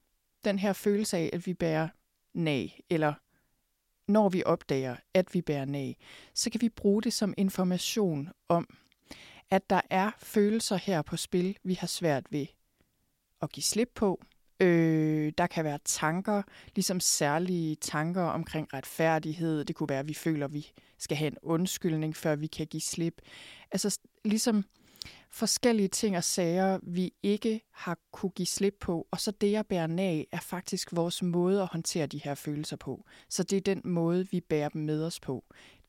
[0.43, 1.87] den her følelse af, at vi bærer
[2.33, 3.13] nag, eller
[4.07, 5.97] når vi opdager, at vi bærer nag,
[6.33, 8.67] så kan vi bruge det som information om,
[9.49, 12.45] at der er følelser her på spil, vi har svært ved
[13.41, 14.21] at give slip på.
[14.59, 16.41] Øh, der kan være tanker,
[16.75, 19.65] ligesom særlige tanker omkring retfærdighed.
[19.65, 22.67] Det kunne være, at vi føler, at vi skal have en undskyldning, før vi kan
[22.67, 23.21] give slip.
[23.71, 24.65] Altså ligesom
[25.31, 29.65] forskellige ting og sager, vi ikke har kunne give slip på, og så det jeg
[29.65, 33.05] bærer af, er faktisk vores måde at håndtere de her følelser på.
[33.29, 35.43] Så det er den måde, vi bærer dem med os på.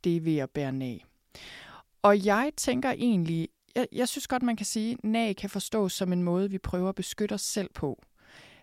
[0.04, 1.04] Det er ved at bære af.
[2.02, 5.92] Og jeg tænker egentlig, jeg, jeg synes godt, man kan sige, at nag kan forstås
[5.92, 8.02] som en måde, vi prøver at beskytte os selv på.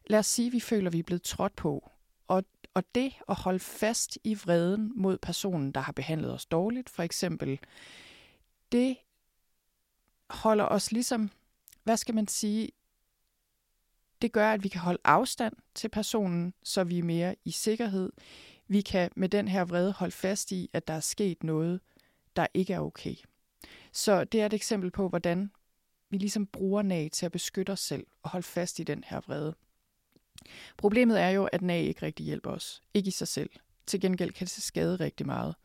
[0.07, 1.91] Lad os sige, at vi føler, at vi er blevet trådt på.
[2.27, 6.89] Og, og det at holde fast i vreden mod personen, der har behandlet os dårligt,
[6.89, 7.59] for eksempel,
[8.71, 8.97] det
[10.29, 11.29] holder os ligesom,
[11.83, 12.71] hvad skal man sige,
[14.21, 18.11] det gør, at vi kan holde afstand til personen, så vi er mere i sikkerhed.
[18.67, 21.79] Vi kan med den her vrede holde fast i, at der er sket noget,
[22.35, 23.15] der ikke er okay.
[23.91, 25.51] Så det er et eksempel på, hvordan
[26.09, 29.19] vi ligesom bruger nag til at beskytte os selv og holde fast i den her
[29.19, 29.55] vrede.
[30.77, 32.81] Problemet er jo, at NA ikke rigtig hjælper os.
[32.93, 33.49] Ikke i sig selv.
[33.87, 35.55] Til gengæld kan det skade rigtig meget,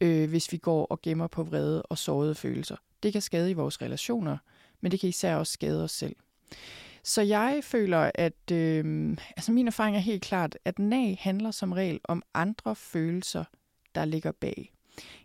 [0.00, 2.76] øh, hvis vi går og gemmer på vrede og sårede følelser.
[3.02, 4.38] Det kan skade i vores relationer,
[4.80, 6.16] men det kan især også skade os selv.
[7.02, 11.72] Så jeg føler, at øh, altså min erfaring er helt klart, at nag handler som
[11.72, 13.44] regel om andre følelser,
[13.94, 14.72] der ligger bag.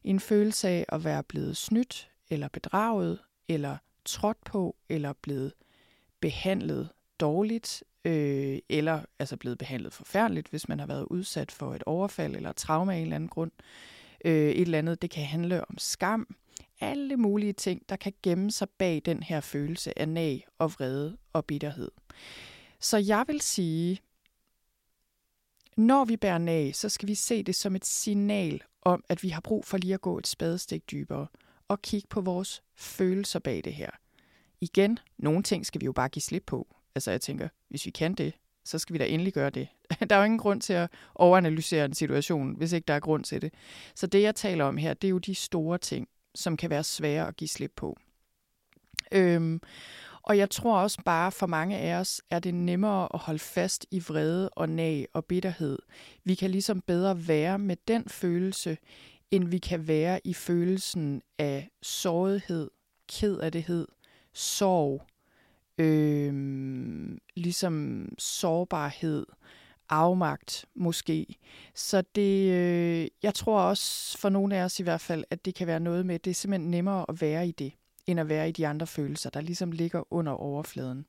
[0.03, 5.53] En følelse af at være blevet snydt, eller bedraget, eller trådt på, eller blevet
[6.19, 11.83] behandlet dårligt, øh, eller altså blevet behandlet forfærdeligt, hvis man har været udsat for et
[11.83, 13.51] overfald eller et trauma af en eller anden grund.
[14.25, 16.35] Øh, et eller andet, det kan handle om skam,
[16.79, 21.17] alle mulige ting, der kan gemme sig bag den her følelse af nag og vrede
[21.33, 21.91] og bitterhed.
[22.79, 23.99] Så jeg vil sige,
[25.77, 29.29] når vi bærer nag, så skal vi se det som et signal om, at vi
[29.29, 31.27] har brug for lige at gå et spadestik dybere
[31.67, 33.89] og kigge på vores følelser bag det her.
[34.61, 36.74] Igen, nogle ting skal vi jo bare give slip på.
[36.95, 38.33] Altså jeg tænker, hvis vi kan det,
[38.65, 39.67] så skal vi da endelig gøre det.
[40.09, 43.23] Der er jo ingen grund til at overanalysere en situation, hvis ikke der er grund
[43.23, 43.53] til det.
[43.95, 46.83] Så det, jeg taler om her, det er jo de store ting, som kan være
[46.83, 47.97] svære at give slip på.
[49.11, 49.61] Øhm,
[50.21, 53.85] og jeg tror også bare, for mange af os er det nemmere at holde fast
[53.91, 55.79] i vrede og nag og bitterhed.
[56.23, 58.77] Vi kan ligesom bedre være med den følelse,
[59.31, 62.69] end vi kan være i følelsen af sårighed,
[63.09, 63.85] ked af det,
[64.33, 65.07] sorg,
[65.77, 66.33] øh,
[67.35, 69.25] ligesom sårbarhed,
[69.89, 71.35] afmagt måske.
[71.75, 75.55] Så det, øh, jeg tror også for nogle af os i hvert fald, at det
[75.55, 77.73] kan være noget med, at det er simpelthen nemmere at være i det,
[78.07, 81.05] end at være i de andre følelser, der ligesom ligger under overfladen.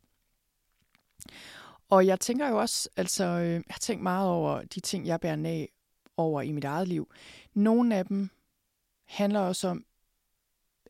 [1.90, 5.20] Og jeg tænker jo også, altså, øh, jeg har tænkt meget over de ting, jeg
[5.20, 5.68] bærer af
[6.16, 7.12] over i mit eget liv.
[7.55, 8.31] Nogle af dem
[9.05, 9.85] handler også om,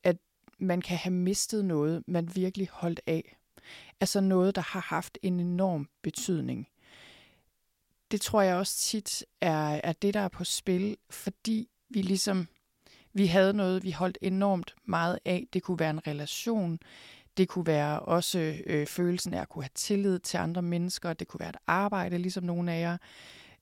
[0.03, 0.17] at
[0.59, 3.37] man kan have mistet noget, man virkelig holdt af.
[4.01, 6.69] Altså noget, der har haft en enorm betydning.
[8.11, 12.49] Det tror jeg også tit er, er det, der er på spil, fordi vi ligesom,
[13.13, 15.47] vi havde noget, vi holdt enormt meget af.
[15.53, 16.79] Det kunne være en relation,
[17.37, 21.29] det kunne være også øh, følelsen af at kunne have tillid til andre mennesker, det
[21.29, 22.97] kunne være et arbejde, ligesom nogle af jer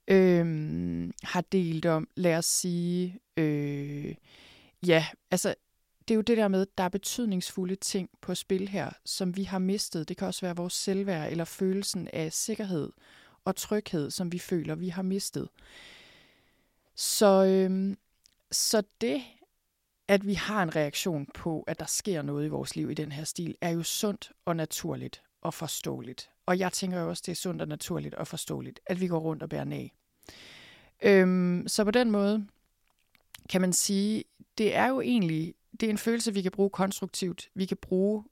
[0.09, 2.09] øh, har delt om.
[2.17, 4.15] Lad os sige, øh,
[4.87, 5.55] ja, altså
[6.09, 9.37] det er jo det der med, at der er betydningsfulde ting på spil her, som
[9.37, 10.09] vi har mistet.
[10.09, 12.93] Det kan også være vores selvværd eller følelsen af sikkerhed
[13.45, 15.49] og tryghed, som vi føler, vi har mistet.
[16.95, 17.99] Så, øhm,
[18.51, 19.23] så det,
[20.09, 23.13] at vi har en reaktion på, at der sker noget i vores liv i den
[23.13, 26.31] her stil, er jo sundt og naturligt og forståeligt.
[26.47, 29.19] Og jeg tænker jo også, det er sundt og naturligt og forståeligt, at vi går
[29.19, 29.95] rundt og bærer nag.
[31.03, 32.47] Øhm, så på den måde
[33.49, 34.25] kan man sige,
[34.59, 37.51] det er jo egentlig det er en følelse, vi kan bruge konstruktivt.
[37.55, 38.25] Vi kan bruge,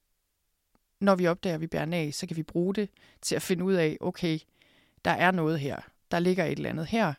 [1.01, 2.91] når vi opdager, at vi bærer af, så kan vi bruge det
[3.23, 4.39] til at finde ud af, okay,
[5.05, 5.81] der er noget her.
[6.11, 7.15] Der ligger et eller andet her.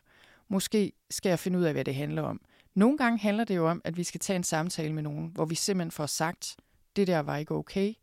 [0.48, 2.40] Måske skal jeg finde ud af, hvad det handler om.
[2.74, 5.44] Nogle gange handler det jo om, at vi skal tage en samtale med nogen, hvor
[5.44, 6.56] vi simpelthen får sagt,
[6.96, 7.94] det der var ikke okay.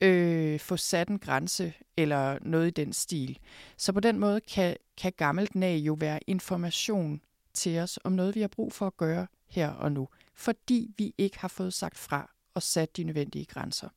[0.00, 3.38] Øh, få sat en grænse eller noget i den stil.
[3.76, 7.20] Så på den måde kan, kan gammelt nag jo være information
[7.54, 11.14] til os om noget, vi har brug for at gøre her og nu fordi vi
[11.18, 13.88] ikke har fået sagt fra og sat de nødvendige grænser.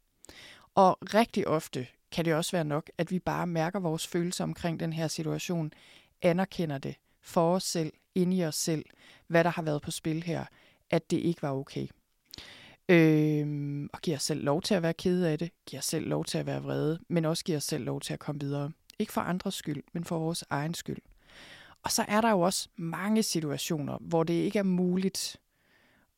[0.76, 4.80] Og rigtig ofte kan det også være nok, at vi bare mærker vores følelser omkring
[4.80, 5.72] den her situation,
[6.22, 8.86] anerkender det for os selv, inde i os selv,
[9.28, 10.46] hvad der har været på spil her,
[10.90, 11.88] at det ikke var okay.
[12.90, 16.08] Øhm, og giver os selv lov til at være kede af det, giver os selv
[16.08, 18.72] lov til at være vrede, men også giver os selv lov til at komme videre.
[19.00, 21.02] Ikke for andres skyld, men for vores egen skyld.
[21.84, 25.38] Og så er der jo også mange situationer, hvor det ikke er muligt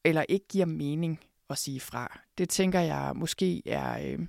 [0.04, 2.20] eller ikke giver mening at sige fra.
[2.38, 4.20] Det tænker jeg måske er, øh,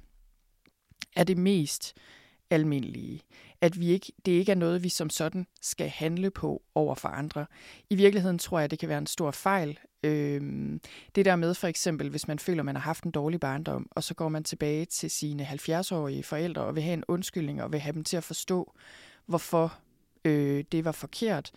[1.16, 1.94] er det mest
[2.50, 3.20] almindelige.
[3.60, 7.08] At vi ikke, det ikke er noget, vi som sådan skal handle på over for
[7.08, 7.46] andre.
[7.90, 9.78] I virkeligheden tror jeg, det kan være en stor fejl.
[10.02, 10.40] Øh,
[11.14, 14.04] det der med for eksempel, hvis man føler, man har haft en dårlig barndom, og
[14.04, 17.80] så går man tilbage til sine 70-årige forældre og vil have en undskyldning og vil
[17.80, 18.74] have dem til at forstå,
[19.26, 19.78] hvorfor
[20.24, 21.52] øh, det var forkert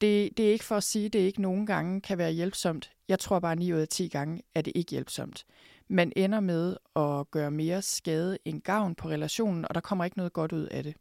[0.00, 2.90] det, det er ikke for at sige, at det ikke nogen gange kan være hjælpsomt.
[3.10, 5.46] Jeg tror bare 9 ud af 10 gange, at det ikke hjælpsomt.
[5.88, 10.16] Man ender med at gøre mere skade end gavn på relationen, og der kommer ikke
[10.16, 10.96] noget godt ud af det.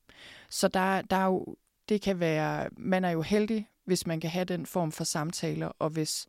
[0.50, 1.56] Så der, der er jo,
[1.90, 5.72] det kan være, man er jo heldig, hvis man kan have den form for samtaler,
[5.80, 6.28] og hvis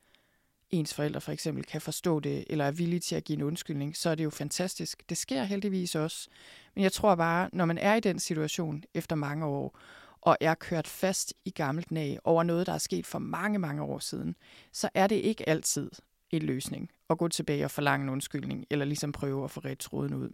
[0.70, 3.96] ens forældre for eksempel kan forstå det, eller er villige til at give en undskyldning,
[3.96, 5.02] så er det jo fantastisk.
[5.08, 6.28] Det sker heldigvis også.
[6.74, 9.78] Men jeg tror bare, når man er i den situation efter mange år,
[10.22, 13.82] og er kørt fast i gammelt nag over noget, der er sket for mange, mange
[13.82, 14.36] år siden,
[14.72, 15.90] så er det ikke altid
[16.30, 19.78] en løsning at gå tilbage og forlange en undskyldning, eller ligesom prøve at få ret
[19.78, 20.28] tråden ud.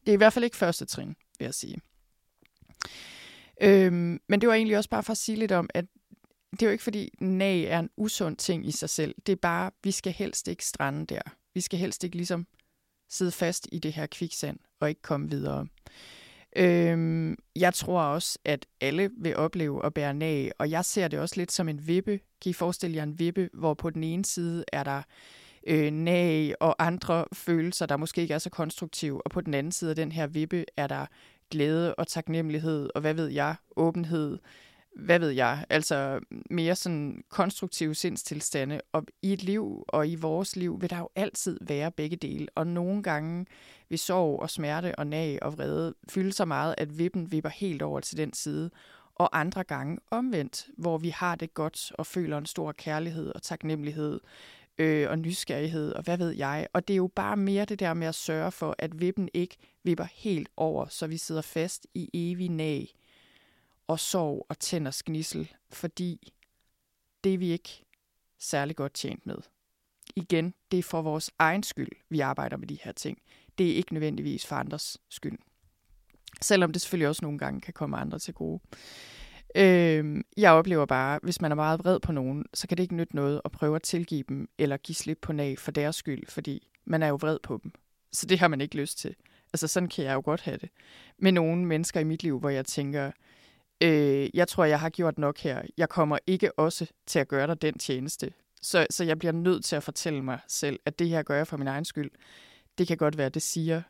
[0.00, 1.80] Det er i hvert fald ikke første trin, vil jeg sige.
[3.60, 5.84] Øhm, men det var egentlig også bare for at sige lidt om, at
[6.50, 9.14] det er jo ikke fordi nag er en usund ting i sig selv.
[9.26, 11.22] Det er bare, vi skal helst ikke strande der.
[11.54, 12.46] Vi skal helst ikke ligesom
[13.08, 15.66] sidde fast i det her kviksand og ikke komme videre.
[16.56, 21.18] Øhm, jeg tror også, at alle vil opleve at bære nag, og jeg ser det
[21.18, 22.20] også lidt som en vippe.
[22.42, 25.02] Kan I forestille jer en vippe, hvor på den ene side er der
[25.66, 29.72] øh, nag og andre følelser, der måske ikke er så konstruktive, og på den anden
[29.72, 31.06] side af den her vippe er der
[31.50, 34.38] glæde og taknemmelighed, og hvad ved jeg, åbenhed,
[34.96, 38.80] hvad ved jeg, altså mere sådan konstruktive sindstilstande.
[38.92, 42.46] Og i et liv og i vores liv vil der jo altid være begge dele.
[42.54, 43.46] Og nogle gange
[43.88, 47.82] vil sorg og smerte og nag og vrede fylde så meget, at vippen vipper helt
[47.82, 48.70] over til den side.
[49.14, 53.42] Og andre gange omvendt, hvor vi har det godt og føler en stor kærlighed og
[53.42, 54.20] taknemmelighed
[54.78, 56.68] øh, og nysgerrighed og hvad ved jeg.
[56.72, 59.56] Og det er jo bare mere det der med at sørge for, at vippen ikke
[59.84, 62.94] vipper helt over, så vi sidder fast i evig nag
[63.90, 66.32] og sorg og tænders gnissel, fordi
[67.24, 67.84] det er vi ikke
[68.38, 69.36] særlig godt tjent med.
[70.16, 73.18] Igen, det er for vores egen skyld, vi arbejder med de her ting.
[73.58, 75.38] Det er ikke nødvendigvis for andres skyld.
[76.40, 78.60] Selvom det selvfølgelig også nogle gange kan komme andre til gode.
[79.54, 82.96] Øh, jeg oplever bare, hvis man er meget vred på nogen, så kan det ikke
[82.96, 86.26] nytte noget at prøve at tilgive dem eller give slip på nag for deres skyld,
[86.26, 87.72] fordi man er jo vred på dem.
[88.12, 89.14] Så det har man ikke lyst til.
[89.52, 90.68] Altså sådan kan jeg jo godt have det.
[91.18, 93.10] Med nogle mennesker i mit liv, hvor jeg tænker,
[93.82, 95.62] øh, jeg tror, jeg har gjort nok her.
[95.76, 98.32] Jeg kommer ikke også til at gøre dig den tjeneste.
[98.62, 101.46] Så, så jeg bliver nødt til at fortælle mig selv, at det her gør jeg
[101.46, 102.10] for min egen skyld.
[102.78, 103.82] Det kan godt være, det siger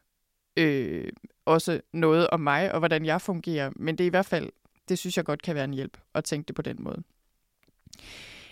[0.57, 1.13] øh,
[1.45, 4.51] også noget om mig og hvordan jeg fungerer, men det er i hvert fald,
[4.89, 7.03] det synes jeg godt kan være en hjælp at tænke det på den måde.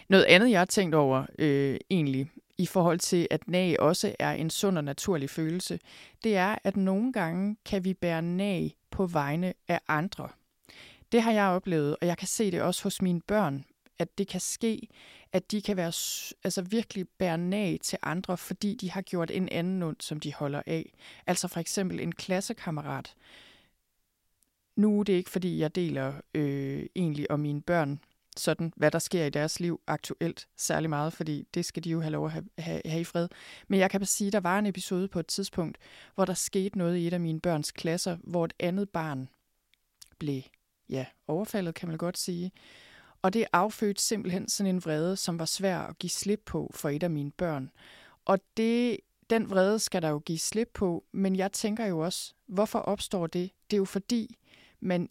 [0.08, 4.32] Noget andet, jeg har tænkt over øh, egentlig, i forhold til, at nag også er
[4.32, 5.80] en sund og naturlig følelse,
[6.24, 10.28] det er, at nogle gange kan vi bære nag på vegne af andre.
[11.12, 13.64] Det har jeg oplevet, og jeg kan se det også hos mine børn,
[13.98, 14.88] at det kan ske,
[15.32, 15.92] at de kan være
[16.44, 20.34] altså virkelig bære nag til andre, fordi de har gjort en anden ondt, som de
[20.34, 20.92] holder af.
[21.26, 23.14] Altså for eksempel en klassekammerat.
[24.76, 28.00] Nu er det ikke, fordi jeg deler øh, egentlig om mine børn,
[28.36, 32.00] sådan hvad der sker i deres liv aktuelt særlig meget, fordi det skal de jo
[32.00, 33.28] have lov at have, have, have i fred.
[33.68, 35.78] Men jeg kan bare sige, at der var en episode på et tidspunkt,
[36.14, 39.28] hvor der skete noget i et af mine børns klasser, hvor et andet barn
[40.18, 40.42] blev
[40.90, 42.52] ja, overfaldet, kan man godt sige.
[43.22, 46.88] Og det affødte simpelthen sådan en vrede, som var svær at give slip på for
[46.88, 47.70] et af mine børn.
[48.24, 48.98] Og det,
[49.30, 53.26] den vrede skal der jo give slip på, men jeg tænker jo også, hvorfor opstår
[53.26, 53.50] det?
[53.70, 54.36] Det er jo fordi,
[54.80, 55.08] man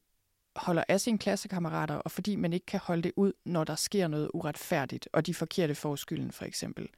[0.55, 4.07] holder af sine klassekammerater, og fordi man ikke kan holde det ud, når der sker
[4.07, 6.89] noget uretfærdigt, og de forkerte får skylden for eksempel.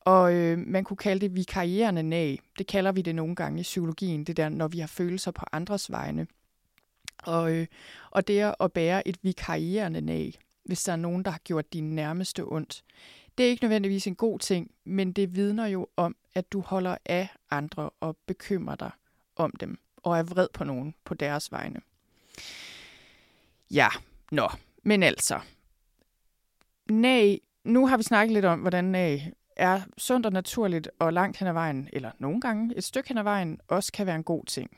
[0.00, 2.40] Og øh, man kunne kalde det vikarierende nag.
[2.58, 5.44] Det kalder vi det nogle gange i psykologien, det der, når vi har følelser på
[5.52, 6.26] andres vegne.
[7.22, 7.66] Og, øh,
[8.10, 11.94] og det at bære et vikarierende nag, hvis der er nogen, der har gjort din
[11.94, 12.84] nærmeste ondt.
[13.38, 16.96] Det er ikke nødvendigvis en god ting, men det vidner jo om, at du holder
[17.04, 18.90] af andre og bekymrer dig
[19.36, 21.80] om dem, og er vred på nogen på deres vegne.
[23.70, 23.88] Ja,
[24.30, 24.48] nå,
[24.82, 25.40] men altså.
[26.90, 31.36] Nag, nu har vi snakket lidt om, hvordan nag er sundt og naturligt, og langt
[31.36, 34.24] hen ad vejen, eller nogle gange et stykke hen ad vejen, også kan være en
[34.24, 34.76] god ting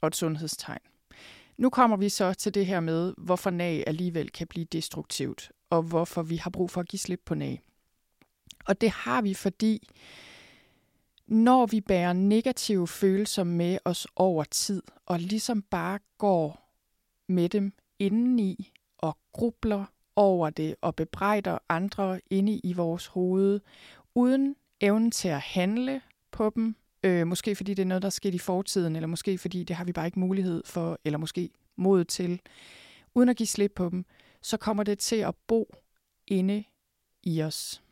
[0.00, 0.80] og et sundhedstegn.
[1.60, 5.82] Nu kommer vi så til det her med, hvorfor nag alligevel kan blive destruktivt, og
[5.82, 7.60] hvorfor vi har brug for at give slip på nag.
[8.64, 9.88] Og det har vi, fordi
[11.26, 16.74] når vi bærer negative følelser med os over tid, og ligesom bare går
[17.28, 19.84] med dem indeni og grubler
[20.16, 23.60] over det og bebrejder andre inde i vores hoved,
[24.14, 28.10] uden evnen til at handle på dem, Øh, måske fordi det er noget, der er
[28.10, 31.50] sket i fortiden, eller måske fordi det har vi bare ikke mulighed for, eller måske
[31.76, 32.40] mod til,
[33.14, 34.04] uden at give slip på dem,
[34.42, 35.74] så kommer det til at bo
[36.26, 36.64] inde
[37.22, 37.82] i os.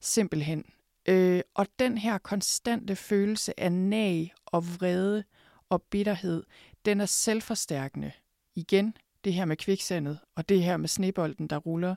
[0.00, 0.64] Simpelthen.
[1.08, 5.24] Øh, og den her konstante følelse af nag og vrede
[5.68, 6.42] og bitterhed,
[6.84, 8.12] den er selvforstærkende.
[8.54, 11.94] Igen, det her med kviksandet og det her med snebolden, der ruller,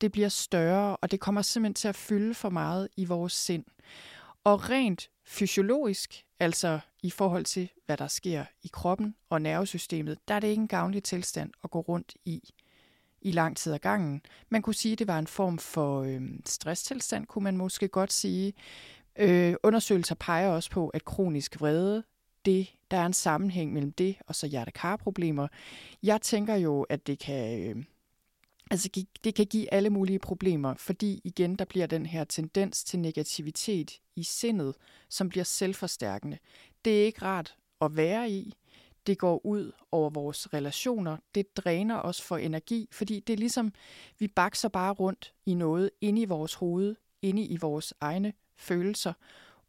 [0.00, 3.64] det bliver større, og det kommer simpelthen til at fylde for meget i vores sind.
[4.44, 10.34] Og rent fysiologisk, altså i forhold til, hvad der sker i kroppen og nervesystemet, der
[10.34, 12.54] er det ikke en gavnlig tilstand at gå rundt i
[13.22, 14.22] i lang tid ad gangen.
[14.48, 18.12] Man kunne sige, at det var en form for øh, stresstilstand, kunne man måske godt
[18.12, 18.52] sige.
[19.18, 22.02] Øh, undersøgelser peger også på, at kronisk vrede,
[22.44, 25.48] det, der er en sammenhæng mellem det og så hjertekarproblemer.
[26.02, 27.84] Jeg tænker jo, at det kan, øh,
[28.70, 32.98] altså, det kan give alle mulige problemer, fordi igen, der bliver den her tendens til
[32.98, 34.74] negativitet i sindet,
[35.08, 36.38] som bliver selvforstærkende.
[36.84, 38.54] Det er ikke rart at være i.
[39.06, 41.16] Det går ud over vores relationer.
[41.34, 43.72] Det dræner os for energi, fordi det er ligesom,
[44.18, 49.12] vi bakser bare rundt i noget inde i vores hoved, inde i vores egne følelser,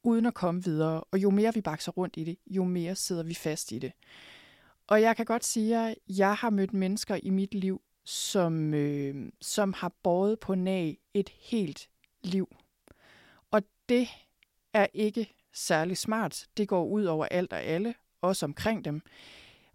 [0.03, 1.03] uden at komme videre.
[1.11, 3.91] Og jo mere vi bakser rundt i det, jo mere sidder vi fast i det.
[4.87, 9.31] Og jeg kan godt sige, at jeg har mødt mennesker i mit liv, som, øh,
[9.41, 11.89] som har båret på nag et helt
[12.23, 12.55] liv.
[13.51, 14.07] Og det
[14.73, 16.47] er ikke særlig smart.
[16.57, 19.01] Det går ud over alt og alle, også omkring dem.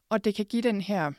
[0.08, 1.12] Og det kan give den her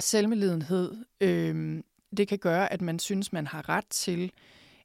[0.00, 1.04] selvmelidenhed.
[1.20, 1.82] Øh,
[2.16, 4.32] det kan gøre, at man synes, man har ret til,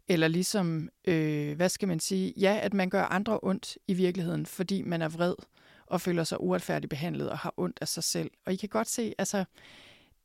[0.07, 4.45] eller ligesom, øh, hvad skal man sige, ja, at man gør andre ondt i virkeligheden,
[4.45, 5.35] fordi man er vred
[5.85, 8.31] og føler sig uretfærdigt behandlet og har ondt af sig selv.
[8.45, 9.45] Og I kan godt se, altså,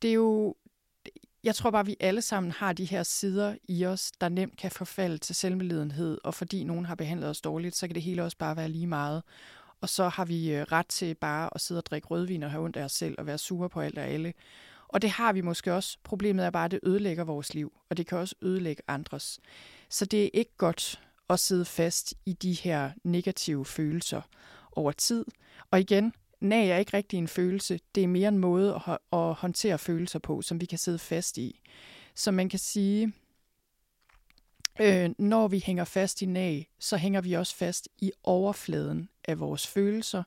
[0.05, 0.55] det er jo,
[1.45, 4.57] jeg tror bare, at vi alle sammen har de her sider i os, der nemt
[4.57, 8.25] kan forfalde til selvmedlidenhed, og fordi nogen har behandlet os dårligt, så kan det hele
[8.25, 9.23] også bare være lige meget.
[9.81, 12.65] Og så har vi øh, ret til bare at sidde og drikke rødvin og have
[12.65, 14.35] ondt af os selv og være sure på alt og alle.
[14.89, 15.99] Og det har vi måske også.
[16.03, 19.41] Problemet er bare, at det ødelægger vores liv, og det kan også ødelægge andres.
[19.89, 21.01] Så det er ikke godt
[21.31, 24.23] at sidde fast i de her negative følelser
[24.73, 25.25] over tid.
[25.71, 26.13] Og igen,
[26.45, 27.81] nag er ikke rigtig en følelse.
[27.95, 31.39] Det er mere en måde at, at håndtere følelser på, som vi kan sidde fast
[31.39, 31.61] i.
[32.15, 33.13] Så man kan sige,
[34.81, 39.41] øh, når vi hænger fast i nag, så hænger vi også fast i overfladen af
[39.41, 40.23] vores følelser,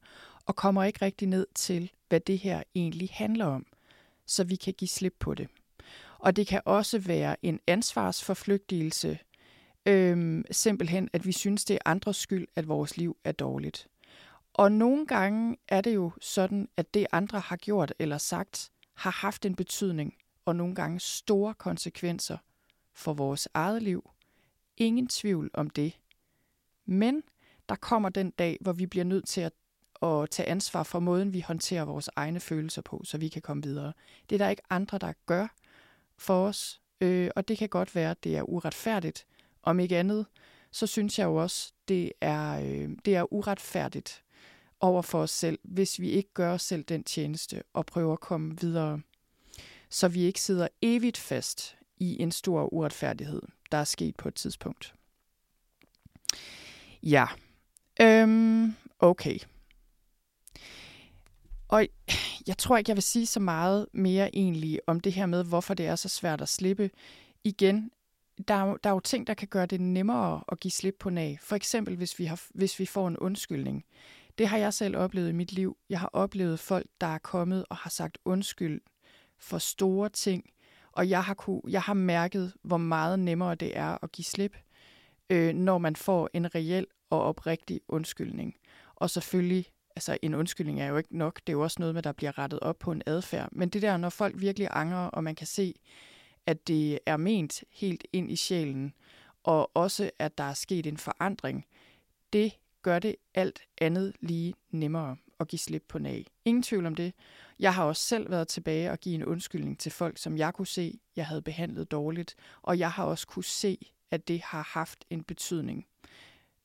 [0.45, 3.65] og kommer ikke rigtig ned til, hvad det her egentlig handler om,
[4.25, 5.47] så vi kan give slip på det.
[6.19, 9.19] Og det kan også være en ansvarsforflygtigelse,
[9.85, 13.87] øh, simpelthen at vi synes, det er andres skyld, at vores liv er dårligt.
[14.57, 19.11] Og nogle gange er det jo sådan, at det andre har gjort eller sagt, har
[19.11, 22.37] haft en betydning, og nogle gange store konsekvenser
[22.93, 24.09] for vores eget liv.
[24.77, 25.99] Ingen tvivl om det.
[26.85, 27.23] Men
[27.69, 29.53] der kommer den dag, hvor vi bliver nødt til at,
[30.01, 33.63] at tage ansvar for måden, vi håndterer vores egne følelser på, så vi kan komme
[33.63, 33.93] videre.
[34.29, 35.47] Det er der ikke andre, der gør
[36.17, 39.25] for os, øh, og det kan godt være, at det er uretfærdigt.
[39.63, 40.25] Om ikke andet,
[40.71, 44.23] så synes jeg jo også, det er, øh, det er uretfærdigt
[44.79, 48.19] over for os selv, hvis vi ikke gør os selv den tjeneste og prøver at
[48.19, 49.01] komme videre.
[49.89, 54.35] Så vi ikke sidder evigt fast i en stor uretfærdighed, der er sket på et
[54.35, 54.93] tidspunkt.
[57.03, 57.25] Ja,
[58.01, 59.39] øhm, okay.
[61.67, 61.87] Og
[62.47, 65.73] jeg tror ikke, jeg vil sige så meget mere egentlig om det her med, hvorfor
[65.73, 66.89] det er så svært at slippe.
[67.43, 67.91] Igen,
[68.47, 71.09] der er, der er jo ting, der kan gøre det nemmere at give slip på
[71.09, 71.39] nag.
[71.41, 73.85] For eksempel, hvis vi, har, hvis vi får en undskyldning.
[74.37, 75.77] Det har jeg selv oplevet i mit liv.
[75.89, 78.81] Jeg har oplevet folk, der er kommet og har sagt undskyld
[79.39, 80.49] for store ting,
[80.91, 84.57] og jeg har, kunne, jeg har mærket, hvor meget nemmere det er at give slip,
[85.29, 88.55] øh, når man får en reel og oprigtig undskyldning.
[88.95, 89.65] Og selvfølgelig,
[89.95, 92.37] altså en undskyldning er jo ikke nok, det er jo også noget med, der bliver
[92.37, 93.49] rettet op på en adfærd.
[93.51, 95.73] Men det der, når folk virkelig angrer, og man kan se,
[96.45, 98.93] at det er ment helt ind i sjælen,
[99.43, 101.65] og også at der er sket en forandring,
[102.33, 102.53] det
[102.87, 106.25] gør det alt andet lige nemmere at give slip på nag.
[106.45, 107.13] Ingen tvivl om det.
[107.59, 110.67] Jeg har også selv været tilbage og give en undskyldning til folk, som jeg kunne
[110.67, 115.05] se, jeg havde behandlet dårligt, og jeg har også kunne se, at det har haft
[115.09, 115.85] en betydning,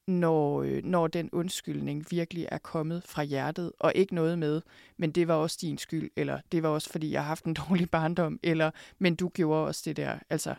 [0.06, 4.62] når, øh, når den undskyldning virkelig er kommet fra hjertet, og ikke noget med,
[4.96, 7.54] men det var også din skyld, eller det var også fordi, jeg har haft en
[7.68, 10.18] dårlig barndom, eller men du gjorde også det der.
[10.30, 10.54] Altså,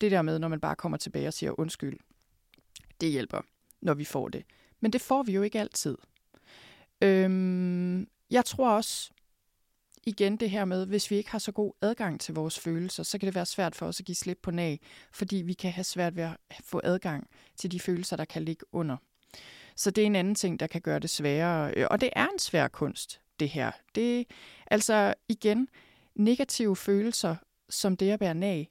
[0.00, 1.98] det der med, når man bare kommer tilbage og siger undskyld,
[3.00, 3.40] det hjælper,
[3.80, 4.44] når vi får det.
[4.80, 5.96] Men det får vi jo ikke altid.
[7.00, 9.10] Øhm, jeg tror også,
[10.06, 13.18] igen det her med, hvis vi ikke har så god adgang til vores følelser, så
[13.18, 14.80] kan det være svært for os at give slip på nag,
[15.12, 17.26] fordi vi kan have svært ved at få adgang
[17.56, 18.96] til de følelser, der kan ligge under.
[19.76, 21.72] Så det er en anden ting, der kan gøre det sværere.
[21.76, 23.70] Øh, og det er en svær kunst, det her.
[23.94, 24.26] Det
[24.66, 25.68] altså igen
[26.14, 27.36] negative følelser,
[27.68, 28.70] som det at være nag.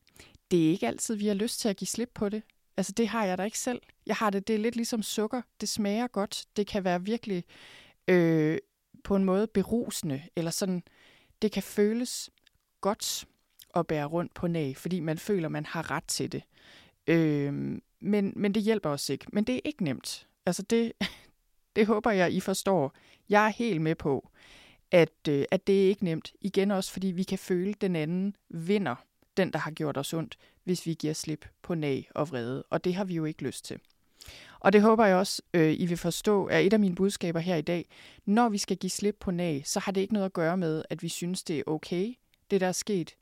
[0.52, 2.44] Det er ikke altid, vi har lyst til at give slip på det.
[2.80, 3.82] Altså det har jeg da ikke selv.
[4.06, 5.42] Jeg har det, det er lidt ligesom sukker.
[5.62, 6.46] Det smager godt.
[6.56, 7.44] Det kan være virkelig
[8.08, 8.58] øh,
[9.04, 10.84] på en måde berusende, eller sådan,
[11.42, 12.30] det kan føles
[12.82, 13.26] godt
[13.76, 16.44] at bære rundt på næ, fordi man føler, man har ret til det.
[17.08, 17.54] Øh,
[18.02, 19.26] men, men det hjælper os ikke.
[19.34, 20.28] Men det er ikke nemt.
[20.46, 20.92] Altså det,
[21.76, 22.94] det håber jeg, I forstår.
[23.30, 24.30] Jeg er helt med på,
[24.92, 26.34] at, øh, at det er ikke nemt.
[26.42, 28.96] Igen også, fordi vi kan føle, at den anden vinder
[29.40, 32.64] den, der har gjort os ondt, hvis vi giver slip på nag og vrede.
[32.70, 33.80] Og det har vi jo ikke lyst til.
[34.60, 37.56] Og det håber jeg også, øh, I vil forstå, er et af mine budskaber her
[37.56, 37.90] i dag.
[38.26, 40.84] Når vi skal give slip på nag, så har det ikke noget at gøre med,
[40.90, 42.14] at vi synes, det er okay,
[42.52, 43.16] det der er sket.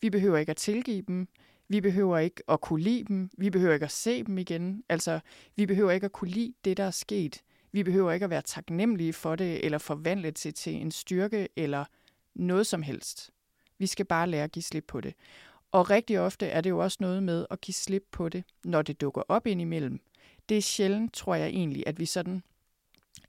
[0.00, 1.28] Vi behøver ikke at tilgive dem.
[1.68, 3.30] Vi behøver ikke at kunne lide dem.
[3.38, 4.84] Vi behøver ikke at se dem igen.
[4.88, 5.20] Altså,
[5.56, 7.42] vi behøver ikke at kunne lide det, der er sket.
[7.72, 11.84] Vi behøver ikke at være taknemmelige for det, eller forvandle det til en styrke, eller
[12.34, 13.30] noget som helst.
[13.78, 15.14] Vi skal bare lære at give slip på det.
[15.72, 18.82] Og rigtig ofte er det jo også noget med at give slip på det, når
[18.82, 20.00] det dukker op indimellem.
[20.48, 22.42] Det er sjældent, tror jeg egentlig, at vi sådan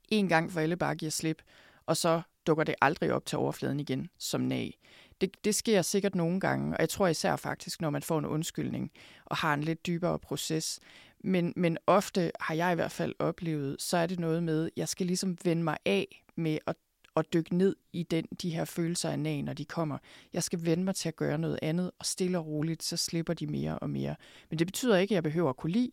[0.08, 1.42] en gang for alle bare giver slip,
[1.86, 4.78] og så dukker det aldrig op til overfladen igen som nag.
[5.20, 8.26] Det, det sker sikkert nogle gange, og jeg tror især faktisk, når man får en
[8.26, 8.90] undskyldning
[9.24, 10.80] og har en lidt dybere proces.
[11.20, 14.70] Men, men ofte har jeg i hvert fald oplevet, så er det noget med, at
[14.76, 16.76] jeg skal ligesom vende mig af med at,
[17.16, 19.98] at dykke ned i den, de her følelser af nag, når de kommer.
[20.32, 23.34] Jeg skal vende mig til at gøre noget andet, og stille og roligt, så slipper
[23.34, 24.16] de mere og mere.
[24.50, 25.90] Men det betyder ikke, at jeg behøver at kunne lide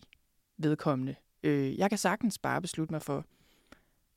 [0.58, 1.16] vedkommende.
[1.44, 3.26] Øh, jeg kan sagtens bare beslutte mig for,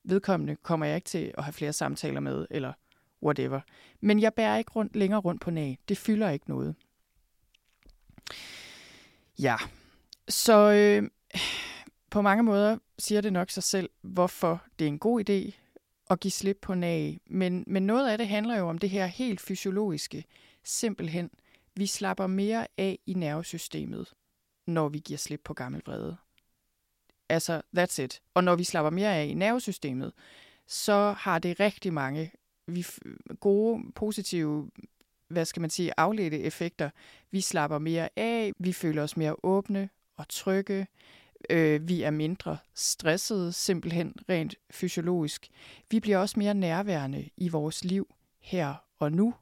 [0.05, 2.73] vedkommende kommer jeg ikke til at have flere samtaler med, eller
[3.23, 3.61] whatever.
[4.01, 5.79] Men jeg bærer ikke rundt, længere rundt på nag.
[5.89, 6.75] Det fylder ikke noget.
[9.39, 9.57] Ja,
[10.29, 11.11] så øh,
[12.11, 15.64] på mange måder siger det nok sig selv, hvorfor det er en god idé
[16.11, 17.21] at give slip på nag.
[17.27, 20.25] Men, men noget af det handler jo om det her helt fysiologiske.
[20.65, 21.31] Simpelthen,
[21.75, 24.15] vi slapper mere af i nervesystemet,
[24.67, 26.17] når vi giver slip på gammel vrede.
[27.29, 28.23] Altså, that's it.
[28.35, 30.13] Og når vi slapper mere af i nervesystemet,
[30.67, 32.33] så har det rigtig mange
[32.67, 32.87] vi
[33.41, 34.71] gode, positive,
[35.29, 36.91] hvad skal man sige, afledte effekter.
[37.31, 40.87] Vi slapper mere af, vi føler os mere åbne og trygge,
[41.51, 45.49] øh, vi er mindre stressede, simpelthen rent fysiologisk.
[45.91, 49.35] Vi bliver også mere nærværende i vores liv her og nu.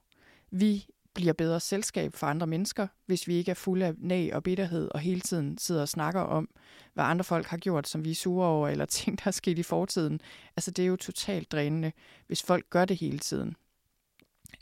[0.50, 4.42] Vi bliver bedre selskab for andre mennesker, hvis vi ikke er fulde af nag og
[4.42, 6.48] bitterhed og hele tiden sidder og snakker om,
[6.94, 9.58] hvad andre folk har gjort, som vi er sure over, eller ting, der er sket
[9.58, 10.20] i fortiden.
[10.56, 11.92] Altså, det er jo totalt drænende,
[12.26, 13.56] hvis folk gør det hele tiden.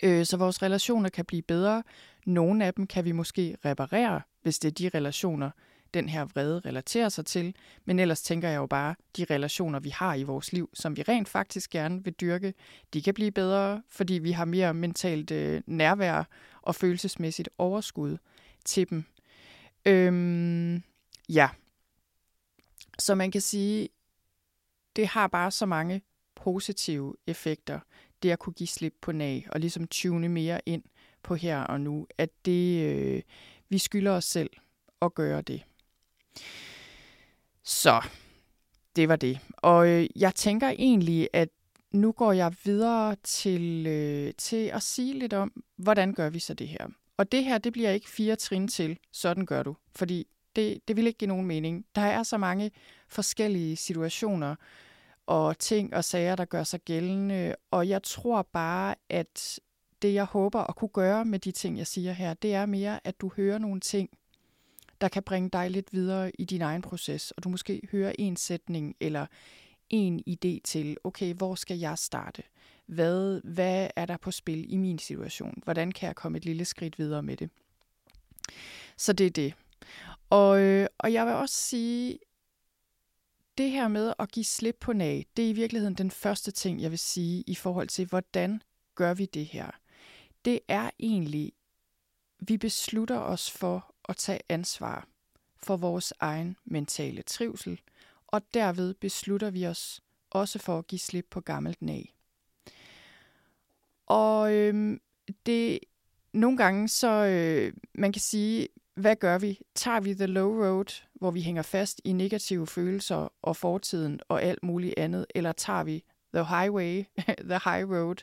[0.03, 1.83] Øh, så vores relationer kan blive bedre.
[2.27, 5.51] Nogle af dem kan vi måske reparere, hvis det er de relationer,
[5.95, 7.55] den her vrede relaterer sig til.
[7.85, 11.03] Men ellers tænker jeg jo bare, de relationer, vi har i vores liv, som vi
[11.03, 12.55] rent faktisk gerne vil dyrke,
[12.95, 16.25] de kan blive bedre, fordi vi har mere mentalt øh, nærvær
[16.63, 18.17] og følelsesmæssigt overskud
[18.65, 19.05] til dem.
[19.87, 20.83] Øhm,
[21.29, 21.49] ja.
[22.99, 23.89] Så man kan sige,
[24.97, 26.03] det har bare så mange
[26.35, 27.81] positive effekter,
[28.23, 30.83] det at kunne give slip på nag, og ligesom tune mere ind
[31.23, 33.23] på her og nu, at det, øh,
[33.69, 34.51] vi skylder os selv
[35.03, 35.63] at gøre det.
[37.63, 38.03] Så
[38.97, 39.39] det var det.
[39.57, 41.49] Og øh, jeg tænker egentlig, at
[41.93, 46.55] nu går jeg videre til, øh, til at sige lidt om, hvordan gør vi så
[46.55, 46.89] det her.
[47.17, 49.77] Og det her, det bliver ikke fire trin til, sådan gør du.
[49.97, 50.27] Fordi
[50.57, 51.85] det, det vil ikke give nogen mening.
[51.95, 52.71] Der er så mange
[53.09, 54.55] forskellige situationer
[55.27, 57.55] og ting og sager, der gør sig gældende.
[57.71, 59.61] Og jeg tror bare, at
[60.03, 63.07] det, jeg håber at kunne gøre med de ting, jeg siger her, det er mere,
[63.07, 64.11] at du hører nogle ting,
[65.01, 68.37] der kan bringe dig lidt videre i din egen proces, og du måske hører en
[68.37, 69.27] sætning eller
[69.91, 72.43] en idé til, okay, hvor skal jeg starte?
[72.87, 75.63] Hvad, hvad er der på spil i min situation?
[75.65, 77.51] Hvordan kan jeg komme et lille skridt videre med det?
[78.97, 79.55] Så det er det.
[80.31, 82.19] Og, øh, og jeg vil også sige,
[83.59, 86.83] det her med at give slip på nag, det er i virkeligheden den første ting,
[86.83, 88.63] jeg vil sige i forhold til, hvordan
[88.95, 89.71] gør vi det her?
[90.45, 91.53] Det er egentlig,
[92.39, 95.07] vi beslutter os for at tage ansvar
[95.57, 97.81] for vores egen mentale trivsel,
[98.27, 102.15] og derved beslutter vi os også for at give slip på gammelt nag.
[104.07, 105.01] Og øhm,
[105.47, 105.79] det
[106.33, 109.61] nogle gange så øh, man kan sige, hvad gør vi?
[109.75, 114.43] Tager vi the low road, hvor vi hænger fast i negative følelser og fortiden og
[114.43, 116.05] alt muligt andet, eller tager vi
[116.35, 117.05] the highway,
[117.51, 118.15] the high road,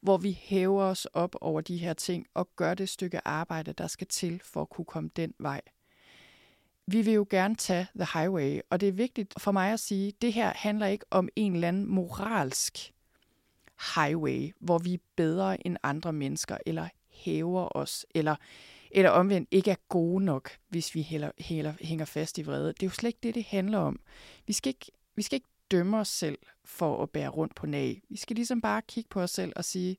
[0.00, 3.86] hvor vi hæver os op over de her ting og gør det stykke arbejde, der
[3.86, 5.60] skal til for at kunne komme den vej.
[6.86, 10.08] Vi vil jo gerne tage the highway, og det er vigtigt for mig at sige,
[10.08, 12.92] at det her handler ikke om en eller anden moralsk
[13.96, 18.36] highway, hvor vi er bedre end andre mennesker, eller hæver os, eller,
[18.90, 22.68] eller omvendt ikke er gode nok, hvis vi heller, heller, hænger fast i vrede.
[22.68, 24.00] Det er jo slet ikke det, det handler om.
[24.46, 28.02] Vi skal ikke, vi skal ikke dømme os selv for at bære rundt på nag.
[28.08, 29.96] Vi skal ligesom bare kigge på os selv og sige,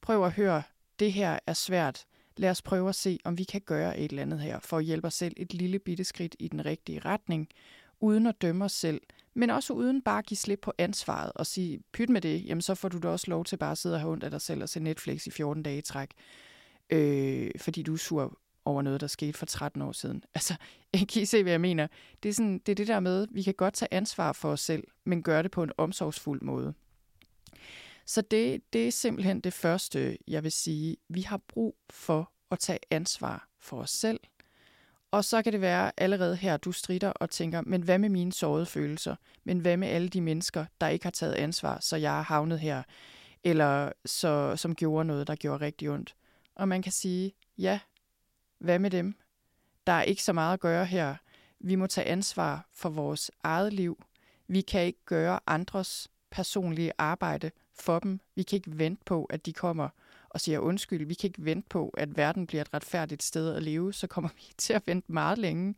[0.00, 0.62] prøv at høre,
[0.98, 2.04] det her er svært.
[2.36, 4.84] Lad os prøve at se, om vi kan gøre et eller andet her, for at
[4.84, 7.48] hjælpe os selv et lille bitte skridt i den rigtige retning,
[8.00, 9.00] uden at dømme os selv,
[9.34, 12.62] men også uden bare at give slip på ansvaret og sige, pyt med det, jamen
[12.62, 14.40] så får du da også lov til bare at sidde og have ondt af dig
[14.40, 16.10] selv og se Netflix i 14 dage i træk,
[16.90, 20.22] øh, fordi du er sur over noget, der skete for 13 år siden.
[20.34, 20.54] Altså,
[20.92, 21.86] kan I se, hvad jeg mener?
[22.22, 24.60] Det er, sådan, det er det der med, vi kan godt tage ansvar for os
[24.60, 26.74] selv, men gøre det på en omsorgsfuld måde.
[28.06, 30.96] Så det, det er simpelthen det første, jeg vil sige.
[31.08, 34.20] Vi har brug for at tage ansvar for os selv.
[35.10, 38.32] Og så kan det være allerede her, du strider og tænker, men hvad med mine
[38.32, 39.16] sårede følelser?
[39.44, 42.60] Men hvad med alle de mennesker, der ikke har taget ansvar, så jeg er havnet
[42.60, 42.82] her?
[43.44, 46.14] Eller så, som gjorde noget, der gjorde rigtig ondt?
[46.54, 47.80] Og man kan sige, ja,
[48.64, 49.14] hvad med dem?
[49.86, 51.14] Der er ikke så meget at gøre her.
[51.60, 54.04] Vi må tage ansvar for vores eget liv.
[54.48, 58.20] Vi kan ikke gøre andres personlige arbejde for dem.
[58.34, 59.88] Vi kan ikke vente på, at de kommer
[60.28, 61.06] og siger undskyld.
[61.06, 63.92] Vi kan ikke vente på, at verden bliver et retfærdigt sted at leve.
[63.92, 65.74] Så kommer vi til at vente meget længe.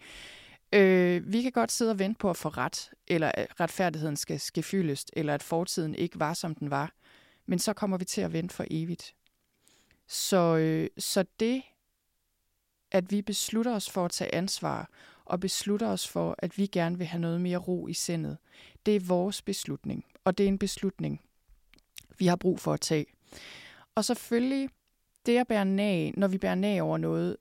[0.72, 4.40] Øh, vi kan godt sidde og vente på at få ret, eller at retfærdigheden skal
[4.40, 6.92] ske fyldest, eller at fortiden ikke var, som den var.
[7.46, 9.14] Men så kommer vi til at vente for evigt.
[10.08, 11.62] Så, øh, så det,
[12.96, 14.90] at vi beslutter os for at tage ansvar,
[15.24, 18.38] og beslutter os for, at vi gerne vil have noget mere ro i sindet,
[18.86, 20.04] det er vores beslutning.
[20.24, 21.20] Og det er en beslutning,
[22.18, 23.06] vi har brug for at tage.
[23.94, 24.68] Og selvfølgelig,
[25.26, 27.36] det at bære nag, når vi bærer nag over noget,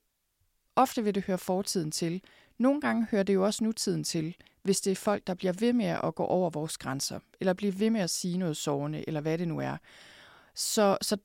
[0.76, 2.22] ofte vil det høre fortiden til.
[2.58, 5.74] Nogle gange hører det jo også nutiden til, hvis det er folk, der bliver ved
[5.74, 9.22] med at gå over vores grænser, eller bliver ved med at sige noget sårende, eller
[9.22, 9.78] hvad det nu er.
[10.56, 11.18] Så, så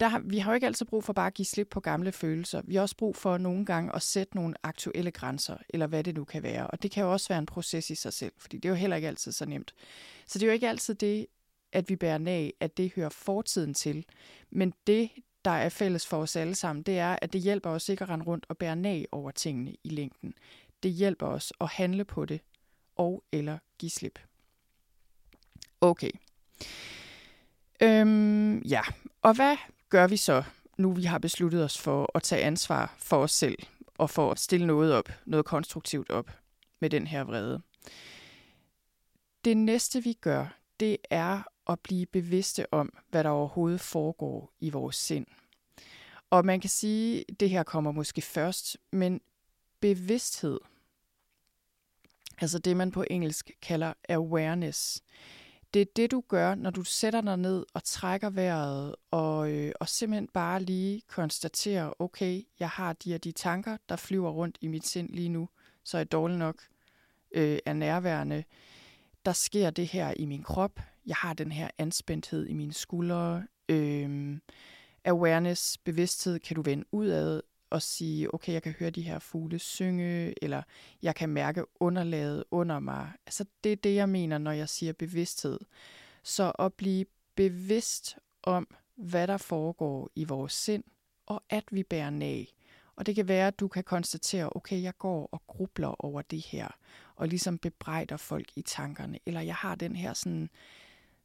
[0.00, 2.12] der har, vi har jo ikke altid brug for bare at give slip på gamle
[2.12, 2.62] følelser.
[2.64, 6.14] Vi har også brug for nogle gange at sætte nogle aktuelle grænser, eller hvad det
[6.14, 6.66] nu kan være.
[6.66, 8.74] Og det kan jo også være en proces i sig selv, fordi det er jo
[8.74, 9.74] heller ikke altid så nemt.
[10.26, 11.26] Så det er jo ikke altid det,
[11.72, 14.04] at vi bærer af, at det hører fortiden til.
[14.50, 15.10] Men det,
[15.44, 18.10] der er fælles for os alle sammen, det er, at det hjælper os ikke at
[18.10, 20.34] rende rundt og bære af over tingene i længden.
[20.82, 22.40] Det hjælper os at handle på det,
[22.96, 24.18] og eller give slip.
[25.80, 26.10] Okay.
[27.82, 28.82] Øhm, ja,
[29.22, 29.56] og hvad
[29.88, 30.42] gør vi så,
[30.78, 33.58] nu vi har besluttet os for at tage ansvar for os selv,
[33.98, 36.30] og for at stille noget op, noget konstruktivt op
[36.80, 37.62] med den her vrede?
[39.44, 44.70] Det næste vi gør, det er at blive bevidste om, hvad der overhovedet foregår i
[44.70, 45.26] vores sind.
[46.30, 49.20] Og man kan sige, at det her kommer måske først, men
[49.80, 50.60] bevidsthed,
[52.38, 55.02] altså det man på engelsk kalder awareness,
[55.76, 59.72] det er det, du gør, når du sætter dig ned og trækker vejret, og, øh,
[59.80, 64.58] og simpelthen bare lige konstaterer, okay, jeg har de og de tanker, der flyver rundt
[64.60, 65.48] i mit sind lige nu,
[65.84, 66.62] så er jeg dårlig nok
[67.32, 68.44] øh, er nærværende.
[69.24, 70.80] Der sker det her i min krop.
[71.06, 73.46] Jeg har den her anspændthed i mine skuldre.
[73.68, 74.38] Øh,
[75.04, 77.06] awareness, bevidsthed, kan du vende ud
[77.70, 80.62] at og sige, okay, jeg kan høre de her fugle synge, eller
[81.02, 83.12] jeg kan mærke underlaget under mig.
[83.26, 85.58] Altså det er det, jeg mener, når jeg siger bevidsthed.
[86.22, 90.84] Så at blive bevidst om, hvad der foregår i vores sind,
[91.26, 92.52] og at vi bærer nag.
[92.96, 96.40] Og det kan være, at du kan konstatere, okay, jeg går og grubler over det
[96.40, 96.68] her,
[97.16, 100.50] og ligesom bebrejder folk i tankerne, eller jeg har den her sådan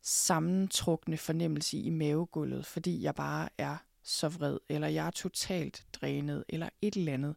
[0.01, 6.43] sammentrukne fornemmelse i mavegulvet, fordi jeg bare er så vred, eller jeg er totalt drænet,
[6.49, 7.35] eller et eller andet.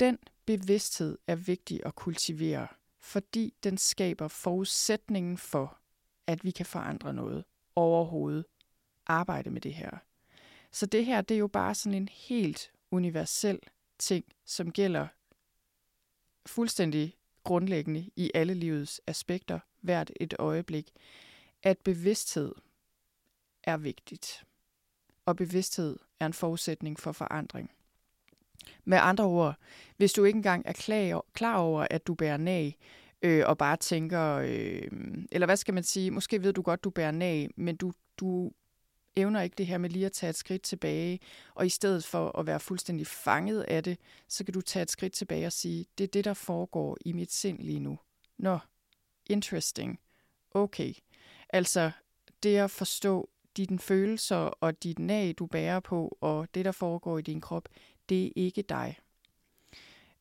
[0.00, 5.78] Den bevidsthed er vigtig at kultivere, fordi den skaber forudsætningen for,
[6.26, 7.44] at vi kan forandre noget
[7.76, 8.44] overhovedet.
[9.06, 9.90] Arbejde med det her.
[10.70, 13.58] Så det her, det er jo bare sådan en helt universel
[13.98, 15.08] ting, som gælder
[16.46, 20.92] fuldstændig grundlæggende i alle livets aspekter, hvert et øjeblik,
[21.62, 22.54] at bevidsthed
[23.64, 24.44] er vigtigt
[25.26, 27.70] og bevidsthed er en forudsætning for forandring.
[28.84, 29.56] Med andre ord,
[29.96, 32.78] hvis du ikke engang er klar over, at du bærer nag,
[33.22, 34.88] øh, og bare tænker, øh,
[35.32, 38.52] eller hvad skal man sige, måske ved du godt, du bærer nag, men du, du
[39.16, 41.20] evner ikke det her med lige at tage et skridt tilbage,
[41.54, 43.98] og i stedet for at være fuldstændig fanget af det,
[44.28, 47.12] så kan du tage et skridt tilbage og sige, det er det, der foregår i
[47.12, 47.98] mit sind lige nu.
[48.38, 48.58] Nå,
[49.26, 50.00] interesting.
[50.50, 50.94] Okay.
[51.48, 51.90] Altså,
[52.42, 57.18] det at forstå, dine følelser og dit nag, du bærer på, og det, der foregår
[57.18, 57.68] i din krop,
[58.08, 58.98] det er ikke dig.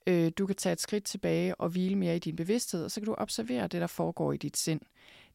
[0.07, 2.99] Øh, du kan tage et skridt tilbage og hvile mere i din bevidsthed, og så
[2.99, 4.81] kan du observere det, der foregår i dit sind.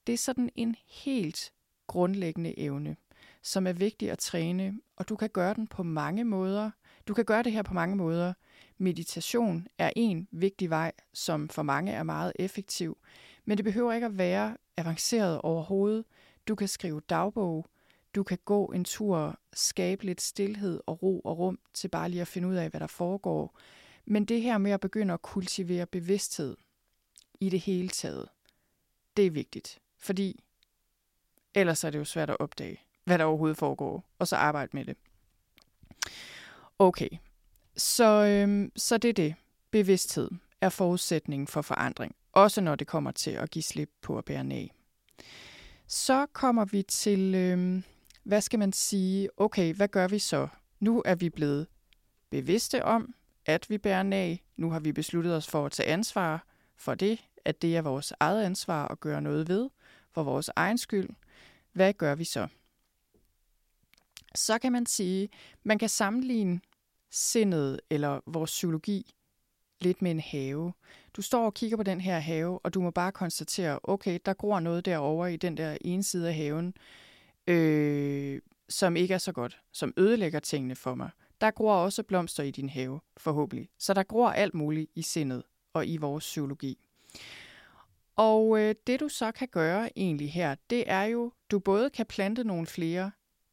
[0.07, 1.53] Det er sådan en helt
[1.87, 2.97] grundlæggende evne,
[3.43, 6.71] som er vigtig at træne, og du kan gøre den på mange måder.
[7.09, 8.33] Du kan gøre det her på mange måder.
[8.79, 12.99] Meditation er en vigtig vej, som for mange er meget effektiv,
[13.45, 16.05] men det behøver ikke at være avanceret overhovedet.
[16.49, 17.67] Du kan skrive dagbog,
[18.17, 22.21] du kan gå en tur, skabe lidt stillhed og ro og rum til bare lige
[22.21, 23.59] at finde ud af, hvad der foregår.
[24.05, 26.57] Men det her med at begynde at kultivere bevidsthed
[27.41, 28.29] i det hele taget,
[29.17, 29.79] det er vigtigt.
[29.99, 30.45] Fordi
[31.55, 34.85] ellers er det jo svært at opdage, hvad der overhovedet foregår, og så arbejde med
[34.85, 34.97] det.
[36.79, 37.09] Okay,
[37.77, 39.35] Så, øhm, så det er det.
[39.71, 44.25] Bevidsthed er forudsætningen for forandring, også når det kommer til at give slip på at
[44.25, 44.67] bære næ.
[45.87, 47.85] Så kommer vi til, øhm,
[48.27, 50.49] hvad skal man sige, okay, hvad gør vi så?
[50.81, 51.67] Nu er vi blevet
[52.31, 53.15] bevidste om,
[53.47, 54.37] at vi bærer næ.
[54.57, 56.47] Nu har vi besluttet os for at tage ansvar
[56.77, 59.71] for det, at det er vores eget ansvar at gøre noget ved,
[60.13, 61.09] for vores egen skyld.
[61.73, 62.49] Hvad gør vi så?
[64.35, 65.29] Så kan man sige,
[65.65, 66.61] man kan sammenligne
[67.11, 69.15] sindet eller vores psykologi
[69.81, 70.73] lidt med en have.
[71.17, 74.35] Du står og kigger på den her have, og du må bare konstatere, okay, der
[74.35, 76.75] gror noget derovre i den der ene side af haven,
[77.47, 81.11] øh, som ikke er så godt, som ødelægger tingene for mig.
[81.41, 83.69] Der gror også blomster i din have, forhåbentlig.
[83.79, 85.43] Så der gror alt muligt i sindet
[85.73, 86.79] og i vores psykologi.
[88.17, 92.07] Og øh, det du så kan gøre egentlig her, det er jo, du både kan
[92.07, 93.11] plante nogle flere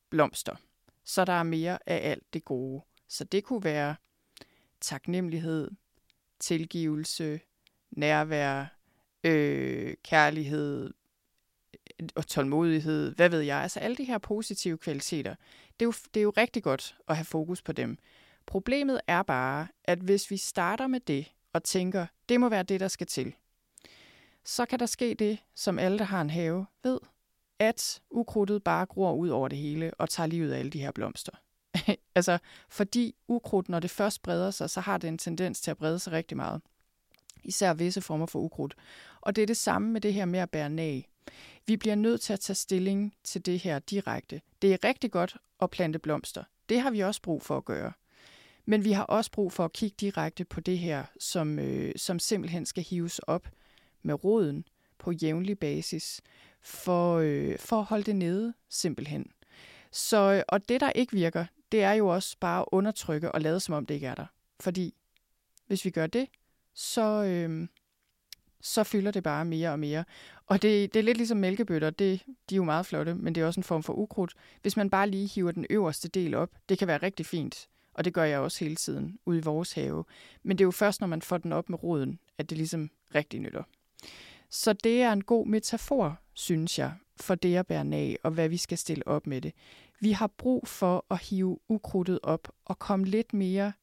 [0.10, 0.56] blomster,
[1.04, 2.84] så der er mere af alt det gode.
[3.08, 3.96] Så det kunne være
[4.82, 5.72] taknemmelighed,
[6.40, 7.40] tilgivelse,
[7.92, 8.66] nærvær,
[9.24, 10.94] øh, kærlighed
[12.16, 13.58] og tålmodighed, hvad ved jeg.
[13.58, 15.36] Altså alle de her positive kvaliteter,
[15.80, 17.98] det er, jo, det er jo rigtig godt at have fokus på dem.
[18.46, 22.80] Problemet er bare, at hvis vi starter med det og tænker, det må være det,
[22.80, 23.34] der skal til,
[24.46, 27.00] så kan der ske det, som alle, der har en have, ved,
[27.60, 30.92] at ukrudtet bare gror ud over det hele og tager livet af alle de her
[30.92, 31.32] blomster.
[32.16, 32.38] altså,
[32.70, 36.00] fordi ukrudt, når det først breder sig, så har det en tendens til at brede
[36.00, 36.62] sig rigtig meget.
[37.44, 38.76] Især visse former for ukrudt.
[39.22, 41.10] Og det er det samme med det her med at bære nag.
[41.66, 44.42] Vi bliver nødt til at tage stilling til det her direkte.
[44.62, 46.44] Det er rigtig godt at plante blomster.
[46.70, 47.92] Det har vi også brug for at gøre.
[48.66, 52.20] Men vi har også brug for at kigge direkte på det her, som, øh, som
[52.20, 53.48] simpelthen skal hives op
[54.02, 54.66] med roden
[54.98, 56.22] på jævnlig basis,
[56.62, 59.32] for, øh, for at holde det nede simpelthen.
[59.92, 63.42] Så, øh, og det, der ikke virker, det er jo også bare at undertrykke og
[63.42, 64.26] lade som om det ikke er der.
[64.60, 64.94] Fordi
[65.68, 66.28] hvis vi gør det,
[66.74, 67.68] så, øh,
[68.64, 70.04] så fylder det bare mere og mere.
[70.48, 73.42] Og det, det er lidt ligesom mælkebøtter, det, de er jo meget flotte, men det
[73.42, 74.34] er også en form for ukrudt.
[74.62, 78.06] Hvis man bare lige hiver den øverste del op, det kan være rigtig fint, og
[78.06, 80.04] det gør jeg også hele tiden ude i vores have.
[80.44, 82.90] Men det er jo først, når man får den op med roden, at det ligesom
[83.16, 83.64] rigtig nytter.
[84.50, 88.50] Så det er en god metafor, synes jeg, for det at bære af, og hvad
[88.50, 89.54] vi skal stille op med det.
[90.00, 93.74] Vi har brug for at hive ukrudtet op og komme lidt mere,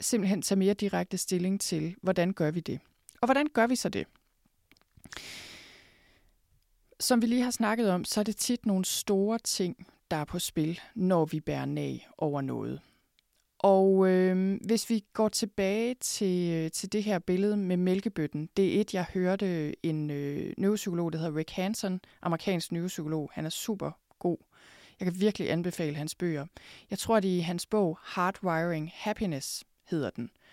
[0.00, 2.80] simpelthen tage mere direkte stilling til, hvordan gør vi det?
[3.20, 4.06] Og hvordan gør vi så det?
[7.00, 10.24] Som vi lige har snakket om, så er det tit nogle store ting, der er
[10.24, 12.80] på spil, når vi bærer nag over noget.
[13.58, 18.76] Og øh, hvis vi går tilbage til, øh, til det her billede med mælkebøtten, det
[18.76, 23.30] er et, jeg hørte en øh, neuropsykolog, der hedder Rick Hanson, amerikansk neuropsykolog.
[23.32, 24.36] Han er super god.
[25.00, 26.46] Jeg kan virkelig anbefale hans bøger.
[26.90, 30.24] Jeg tror, det er i hans bog Hardwiring Happiness, hedder den.
[30.24, 30.45] Øh,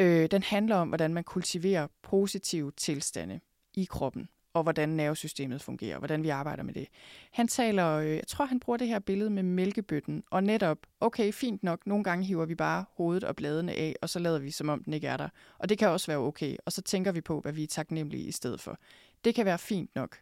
[0.00, 3.40] Øh, den handler om, hvordan man kultiverer positive tilstande
[3.74, 6.88] i kroppen og hvordan nervesystemet fungerer, og hvordan vi arbejder med det.
[7.32, 11.32] Han taler, øh, jeg tror han bruger det her billede med mælkebøtten, og netop, okay,
[11.32, 14.50] fint nok, nogle gange hiver vi bare hovedet og bladene af, og så lader vi,
[14.50, 15.28] som om den ikke er der.
[15.58, 18.24] Og det kan også være okay, og så tænker vi på, hvad vi er taknemmelige
[18.24, 18.78] i stedet for.
[19.24, 20.18] Det kan være fint nok.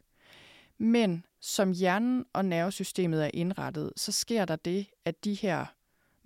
[0.79, 5.67] Men som hjernen og nervesystemet er indrettet, så sker der det, at de her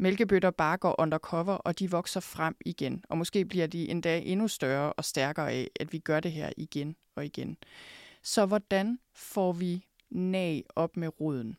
[0.03, 3.05] mælkebøtter bare går undercover, og de vokser frem igen.
[3.09, 6.53] Og måske bliver de endda endnu større og stærkere af, at vi gør det her
[6.57, 7.57] igen og igen.
[8.23, 11.57] Så hvordan får vi nag op med roden?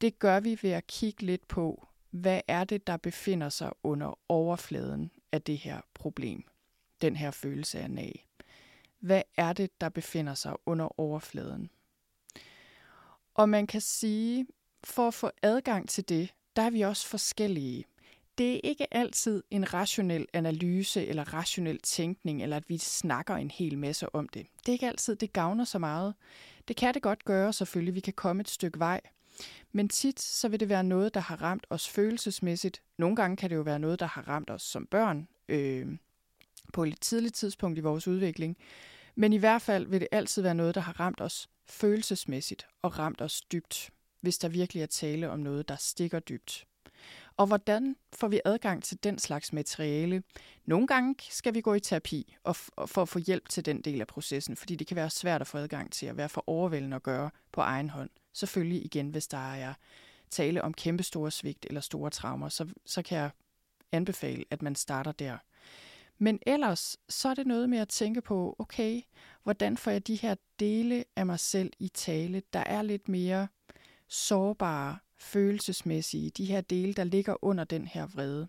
[0.00, 4.18] Det gør vi ved at kigge lidt på, hvad er det, der befinder sig under
[4.28, 6.44] overfladen af det her problem,
[7.00, 8.26] den her følelse af nag.
[9.00, 11.70] Hvad er det, der befinder sig under overfladen?
[13.34, 14.46] Og man kan sige,
[14.84, 17.84] for at få adgang til det, der er vi også forskellige.
[18.38, 23.50] Det er ikke altid en rationel analyse eller rationel tænkning, eller at vi snakker en
[23.50, 24.46] hel masse om det.
[24.60, 26.14] Det er ikke altid, det gavner så meget.
[26.68, 29.00] Det kan det godt gøre selvfølgelig, vi kan komme et stykke vej.
[29.72, 32.82] Men tit så vil det være noget, der har ramt os følelsesmæssigt.
[32.98, 35.86] Nogle gange kan det jo være noget, der har ramt os som børn øh,
[36.72, 38.56] på et tidligt tidspunkt i vores udvikling.
[39.14, 42.98] Men i hvert fald vil det altid være noget, der har ramt os følelsesmæssigt og
[42.98, 43.90] ramt os dybt
[44.22, 46.66] hvis der virkelig er tale om noget, der stikker dybt.
[47.36, 50.22] Og hvordan får vi adgang til den slags materiale?
[50.64, 54.00] Nogle gange skal vi gå i terapi og for at få hjælp til den del
[54.00, 56.96] af processen, fordi det kan være svært at få adgang til at være for overvældende
[56.96, 58.10] at gøre på egen hånd.
[58.32, 59.74] Selvfølgelig igen, hvis der er
[60.30, 63.30] tale om kæmpe store svigt eller store traumer, så, så kan jeg
[63.92, 65.38] anbefale, at man starter der.
[66.18, 69.00] Men ellers, så er det noget med at tænke på, okay,
[69.42, 73.48] hvordan får jeg de her dele af mig selv i tale, der er lidt mere
[74.12, 78.48] sårbare, følelsesmæssige, de her dele, der ligger under den her vrede.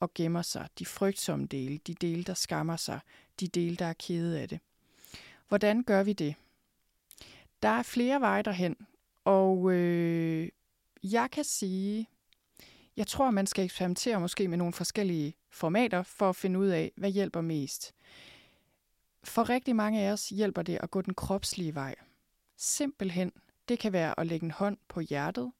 [0.00, 3.00] og gemmer sig, de frygtsomme dele, de dele, der skammer sig,
[3.40, 4.60] de dele, der er kede af det.
[5.48, 6.34] Hvordan gør vi det?
[7.62, 8.76] Der er flere veje derhen,
[9.24, 10.48] og øh,
[11.02, 12.08] jeg kan sige,
[12.96, 16.92] jeg tror, man skal eksperimentere måske med nogle forskellige formater for at finde ud af,
[16.96, 17.94] hvad hjælper mest.
[19.24, 21.94] For rigtig mange af os hjælper det at gå den kropslige vej.
[22.56, 23.32] Simpelthen,
[23.68, 25.52] det kan være at lægge en hånd på hjertet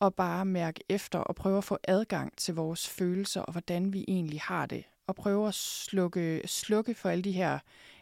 [0.00, 4.04] og bare mærke efter og prøve at få adgang til vores følelser og hvordan vi
[4.08, 4.84] egentlig har det.
[5.06, 7.58] Og prøve at slukke, slukke for alle de her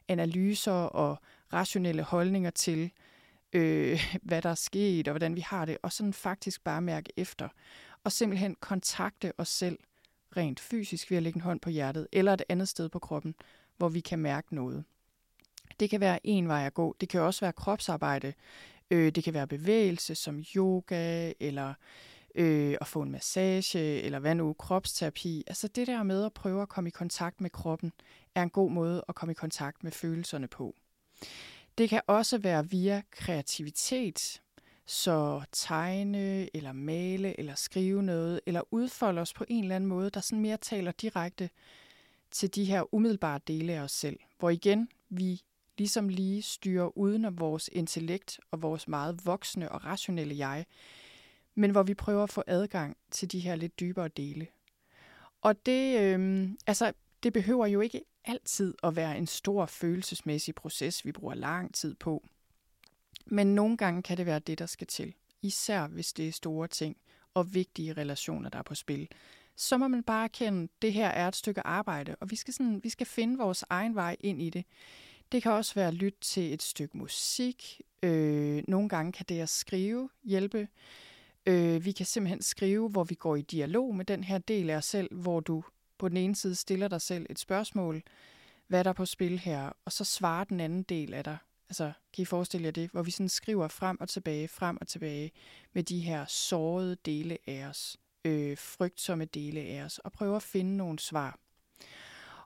[0.09, 1.19] analyser og
[1.53, 2.91] rationelle holdninger til,
[3.53, 7.13] øh, hvad der er sket og hvordan vi har det, og sådan faktisk bare mærke
[7.17, 7.49] efter.
[8.05, 9.79] Og simpelthen kontakte os selv
[10.37, 13.35] rent fysisk ved at lægge en hånd på hjertet eller et andet sted på kroppen,
[13.77, 14.85] hvor vi kan mærke noget.
[15.81, 16.97] Det kan være en vej at gå.
[17.01, 18.33] Det kan også være kropsarbejde.
[18.91, 21.75] Øh, det kan være bevægelse som yoga, eller
[22.35, 25.45] øh, at få en massage, eller hvad nu, kropsterapi.
[25.47, 27.93] Altså det der med at prøve at komme i kontakt med kroppen,
[28.35, 30.75] er en god måde at komme i kontakt med følelserne på.
[31.79, 34.43] Det kan også være via kreativitet,
[34.87, 40.11] så tegne, eller male, eller skrive noget, eller udfolde os på en eller anden måde,
[40.11, 41.51] der sådan mere taler direkte
[42.31, 45.43] til de her umiddelbare dele af os selv, hvor igen vi
[45.79, 50.67] ligesom lige styrer uden om vores intellekt og vores meget voksne og rationelle jeg,
[51.55, 54.47] men hvor vi prøver at få adgang til de her lidt dybere dele.
[55.41, 61.05] Og det, øh, altså, det behøver jo ikke altid at være en stor følelsesmæssig proces,
[61.05, 62.25] vi bruger lang tid på.
[63.27, 65.15] Men nogle gange kan det være det, der skal til.
[65.43, 66.97] Især hvis det er store ting
[67.35, 69.09] og vigtige relationer, der er på spil.
[69.57, 72.55] Så må man bare erkende, at det her er et stykke arbejde, og vi skal,
[72.55, 74.65] sådan, vi skal finde vores egen vej ind i det.
[75.33, 77.81] Det kan også være at lytte til et stykke musik.
[78.03, 80.69] Øh, nogle gange kan det at skrive hjælpe.
[81.47, 84.77] Øh, vi kan simpelthen skrive, hvor vi går i dialog med den her del af
[84.77, 85.65] os selv, hvor du
[85.99, 88.03] på den ene side stiller dig selv et spørgsmål,
[88.67, 91.37] hvad er der på spil her, og så svarer den anden del af dig.
[91.69, 94.89] Altså, kan I forestille jer det, hvor vi sådan skriver frem og tilbage, frem og
[94.89, 95.33] tilbage
[95.73, 100.43] med de her sårede dele af os, øh, frygtsomme dele af os, og prøver at
[100.43, 101.39] finde nogle svar.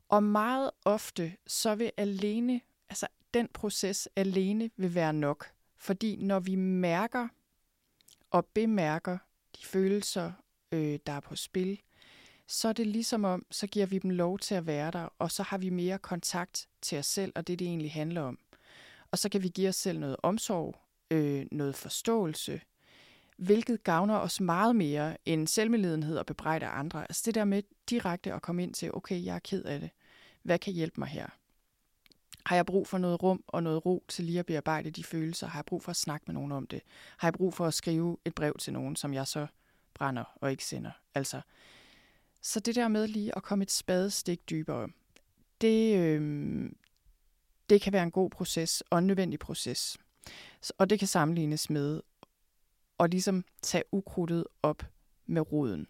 [0.09, 2.61] Og meget ofte, så vil alene,
[2.91, 5.47] altså den proces alene vil være nok.
[5.76, 7.28] Fordi når vi mærker
[8.30, 9.18] og bemærker
[9.57, 10.32] de følelser,
[10.72, 11.80] øh, der er på spil,
[12.47, 15.30] så er det ligesom om, så giver vi dem lov til at være der, og
[15.30, 18.38] så har vi mere kontakt til os selv, og det det egentlig handler om.
[19.11, 20.76] Og så kan vi give os selv noget omsorg,
[21.11, 22.61] øh, noget forståelse,
[23.36, 27.03] hvilket gavner os meget mere end selvmedledenhed og bebrejde andre.
[27.03, 29.91] Altså det der med direkte at komme ind til, okay, jeg er ked af det.
[30.43, 31.39] Hvad kan hjælpe mig her?
[32.47, 35.47] Har jeg brug for noget rum og noget ro til lige at bearbejde de følelser?
[35.47, 36.81] Har jeg brug for at snakke med nogen om det?
[37.16, 39.47] Har jeg brug for at skrive et brev til nogen, som jeg så
[39.95, 40.91] brænder og ikke sender?
[41.14, 41.41] Altså,
[42.41, 44.89] så det der med lige at komme et spadestik dybere,
[45.61, 46.70] det, øh,
[47.70, 49.99] det kan være en god proces og en nødvendig proces.
[50.78, 52.01] Og det kan sammenlignes med
[53.01, 54.83] at ligesom tage ukrudtet op
[55.26, 55.87] med roden.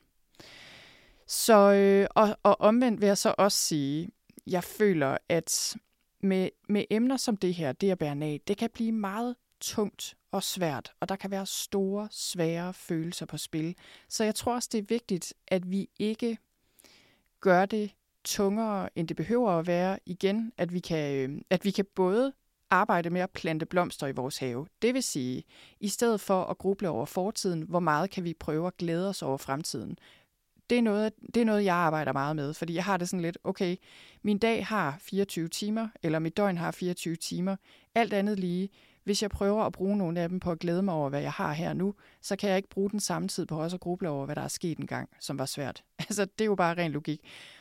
[1.26, 4.11] Så, øh, og, og omvendt vil jeg så også sige,
[4.47, 5.76] jeg føler, at
[6.20, 10.16] med, med emner som det her, det at bære af, det kan blive meget tungt
[10.32, 13.74] og svært, og der kan være store, svære følelser på spil.
[14.08, 16.38] Så jeg tror også, det er vigtigt, at vi ikke
[17.40, 17.90] gør det
[18.24, 19.98] tungere, end det behøver at være.
[20.06, 22.32] Igen, at vi kan, øhm, at vi kan både
[22.70, 24.66] arbejde med at plante blomster i vores have.
[24.82, 25.44] Det vil sige,
[25.80, 29.22] i stedet for at gruble over fortiden, hvor meget kan vi prøve at glæde os
[29.22, 29.98] over fremtiden.
[30.70, 33.22] Det er, noget, det er noget, jeg arbejder meget med, fordi jeg har det sådan
[33.22, 33.76] lidt, okay,
[34.22, 37.56] min dag har 24 timer, eller mit døgn har 24 timer.
[37.94, 38.68] Alt andet lige,
[39.04, 41.32] hvis jeg prøver at bruge nogle af dem på at glæde mig over, hvad jeg
[41.32, 44.08] har her nu, så kan jeg ikke bruge den samme tid på også at gruble
[44.08, 45.84] over, hvad der er sket engang, som var svært.
[45.98, 47.20] Altså, det er jo bare ren logik.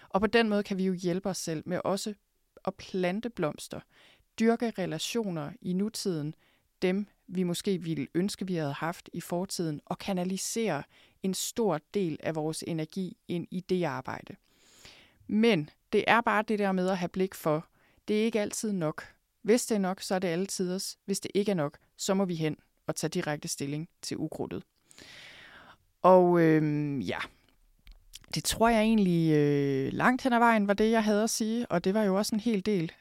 [0.10, 2.14] Og på den måde kan vi jo hjælpe os selv med også
[2.66, 3.80] at plante blomster,
[4.40, 6.36] dyrke relationer i nutiden,
[6.82, 10.84] dem vi måske ville ønske, vi havde haft i fortiden, og kanalisere
[11.24, 14.36] en stor del af vores energi ind i det arbejde.
[15.28, 17.68] Men det er bare det der med at have blik for,
[18.08, 19.04] det er ikke altid nok.
[19.42, 20.98] Hvis det er nok, så er det altid os.
[21.06, 22.58] Hvis det ikke er nok, så må vi hen
[22.88, 24.64] og tage direkte stilling til ukrudtet.
[26.02, 27.18] Og øhm, ja,
[28.36, 31.72] det tror jeg egentlig øh, langt hen ad vejen var det, jeg havde at sige,
[31.72, 32.92] og det var jo også en hel del,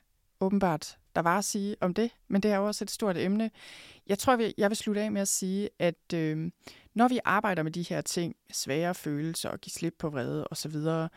[0.41, 3.51] åbenbart, der var at sige om det, men det er jo også et stort emne.
[4.07, 6.51] Jeg tror, jeg vil slutte af med at sige, at øh,
[6.99, 10.73] når vi arbejder med de her ting, svære følelser og give slip på vrede osv.,
[10.73, 11.09] så,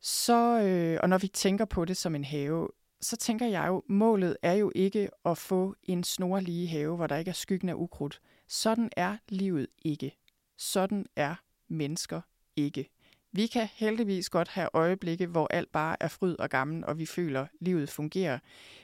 [0.00, 2.68] så øh, og når vi tænker på det som en have,
[3.00, 7.16] så tænker jeg jo, målet er jo ikke at få en snorlige have, hvor der
[7.16, 8.20] ikke er skyggen af ukrudt.
[8.48, 10.16] Sådan er livet ikke.
[10.56, 11.34] Sådan er
[11.68, 12.20] mennesker
[12.56, 12.90] ikke.
[13.32, 17.06] Vi kan heldigvis godt have øjeblikke, hvor alt bare er fryd og gammel, og vi
[17.06, 18.38] føler, at livet fungerer.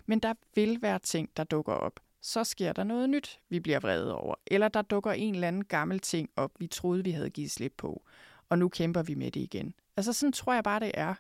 [0.07, 2.01] Men der vil være ting, der dukker op.
[2.27, 4.35] Så sker der noget nyt, vi bliver vrede over.
[4.47, 7.75] Eller der dukker en eller anden gammel ting op, vi troede, vi havde givet slip
[7.77, 8.03] på.
[8.49, 9.75] Og nu kæmper vi med det igen.
[9.97, 11.15] Altså sådan tror jeg bare, det er.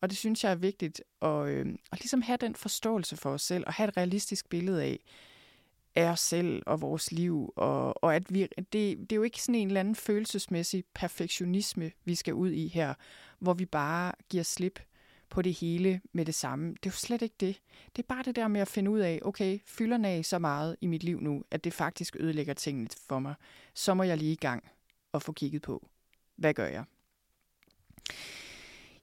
[0.00, 3.42] Og det synes jeg er vigtigt at, øh, at ligesom have den forståelse for os
[3.42, 4.98] selv, og have et realistisk billede af,
[5.94, 9.42] af os selv og vores liv, og, og at vi, det, det er jo ikke
[9.42, 12.94] sådan en eller anden følelsesmæssig perfektionisme, vi skal ud i her,
[13.38, 14.80] hvor vi bare giver slip
[15.32, 16.68] på det hele med det samme.
[16.68, 17.60] Det er jo slet ikke det.
[17.96, 20.76] Det er bare det der med at finde ud af, okay, fylder af så meget
[20.80, 23.34] i mit liv nu, at det faktisk ødelægger tingene for mig.
[23.74, 24.64] Så må jeg lige i gang
[25.12, 25.88] og få kigget på,
[26.36, 26.84] hvad gør jeg?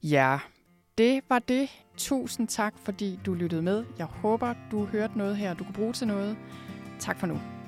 [0.04, 0.40] Ja,
[0.98, 1.70] det var det.
[1.98, 3.86] Tusind tak, fordi du lyttede med.
[3.98, 6.38] Jeg håber, du hørte noget her, du kunne bruge til noget.
[7.00, 7.59] Tak for nu.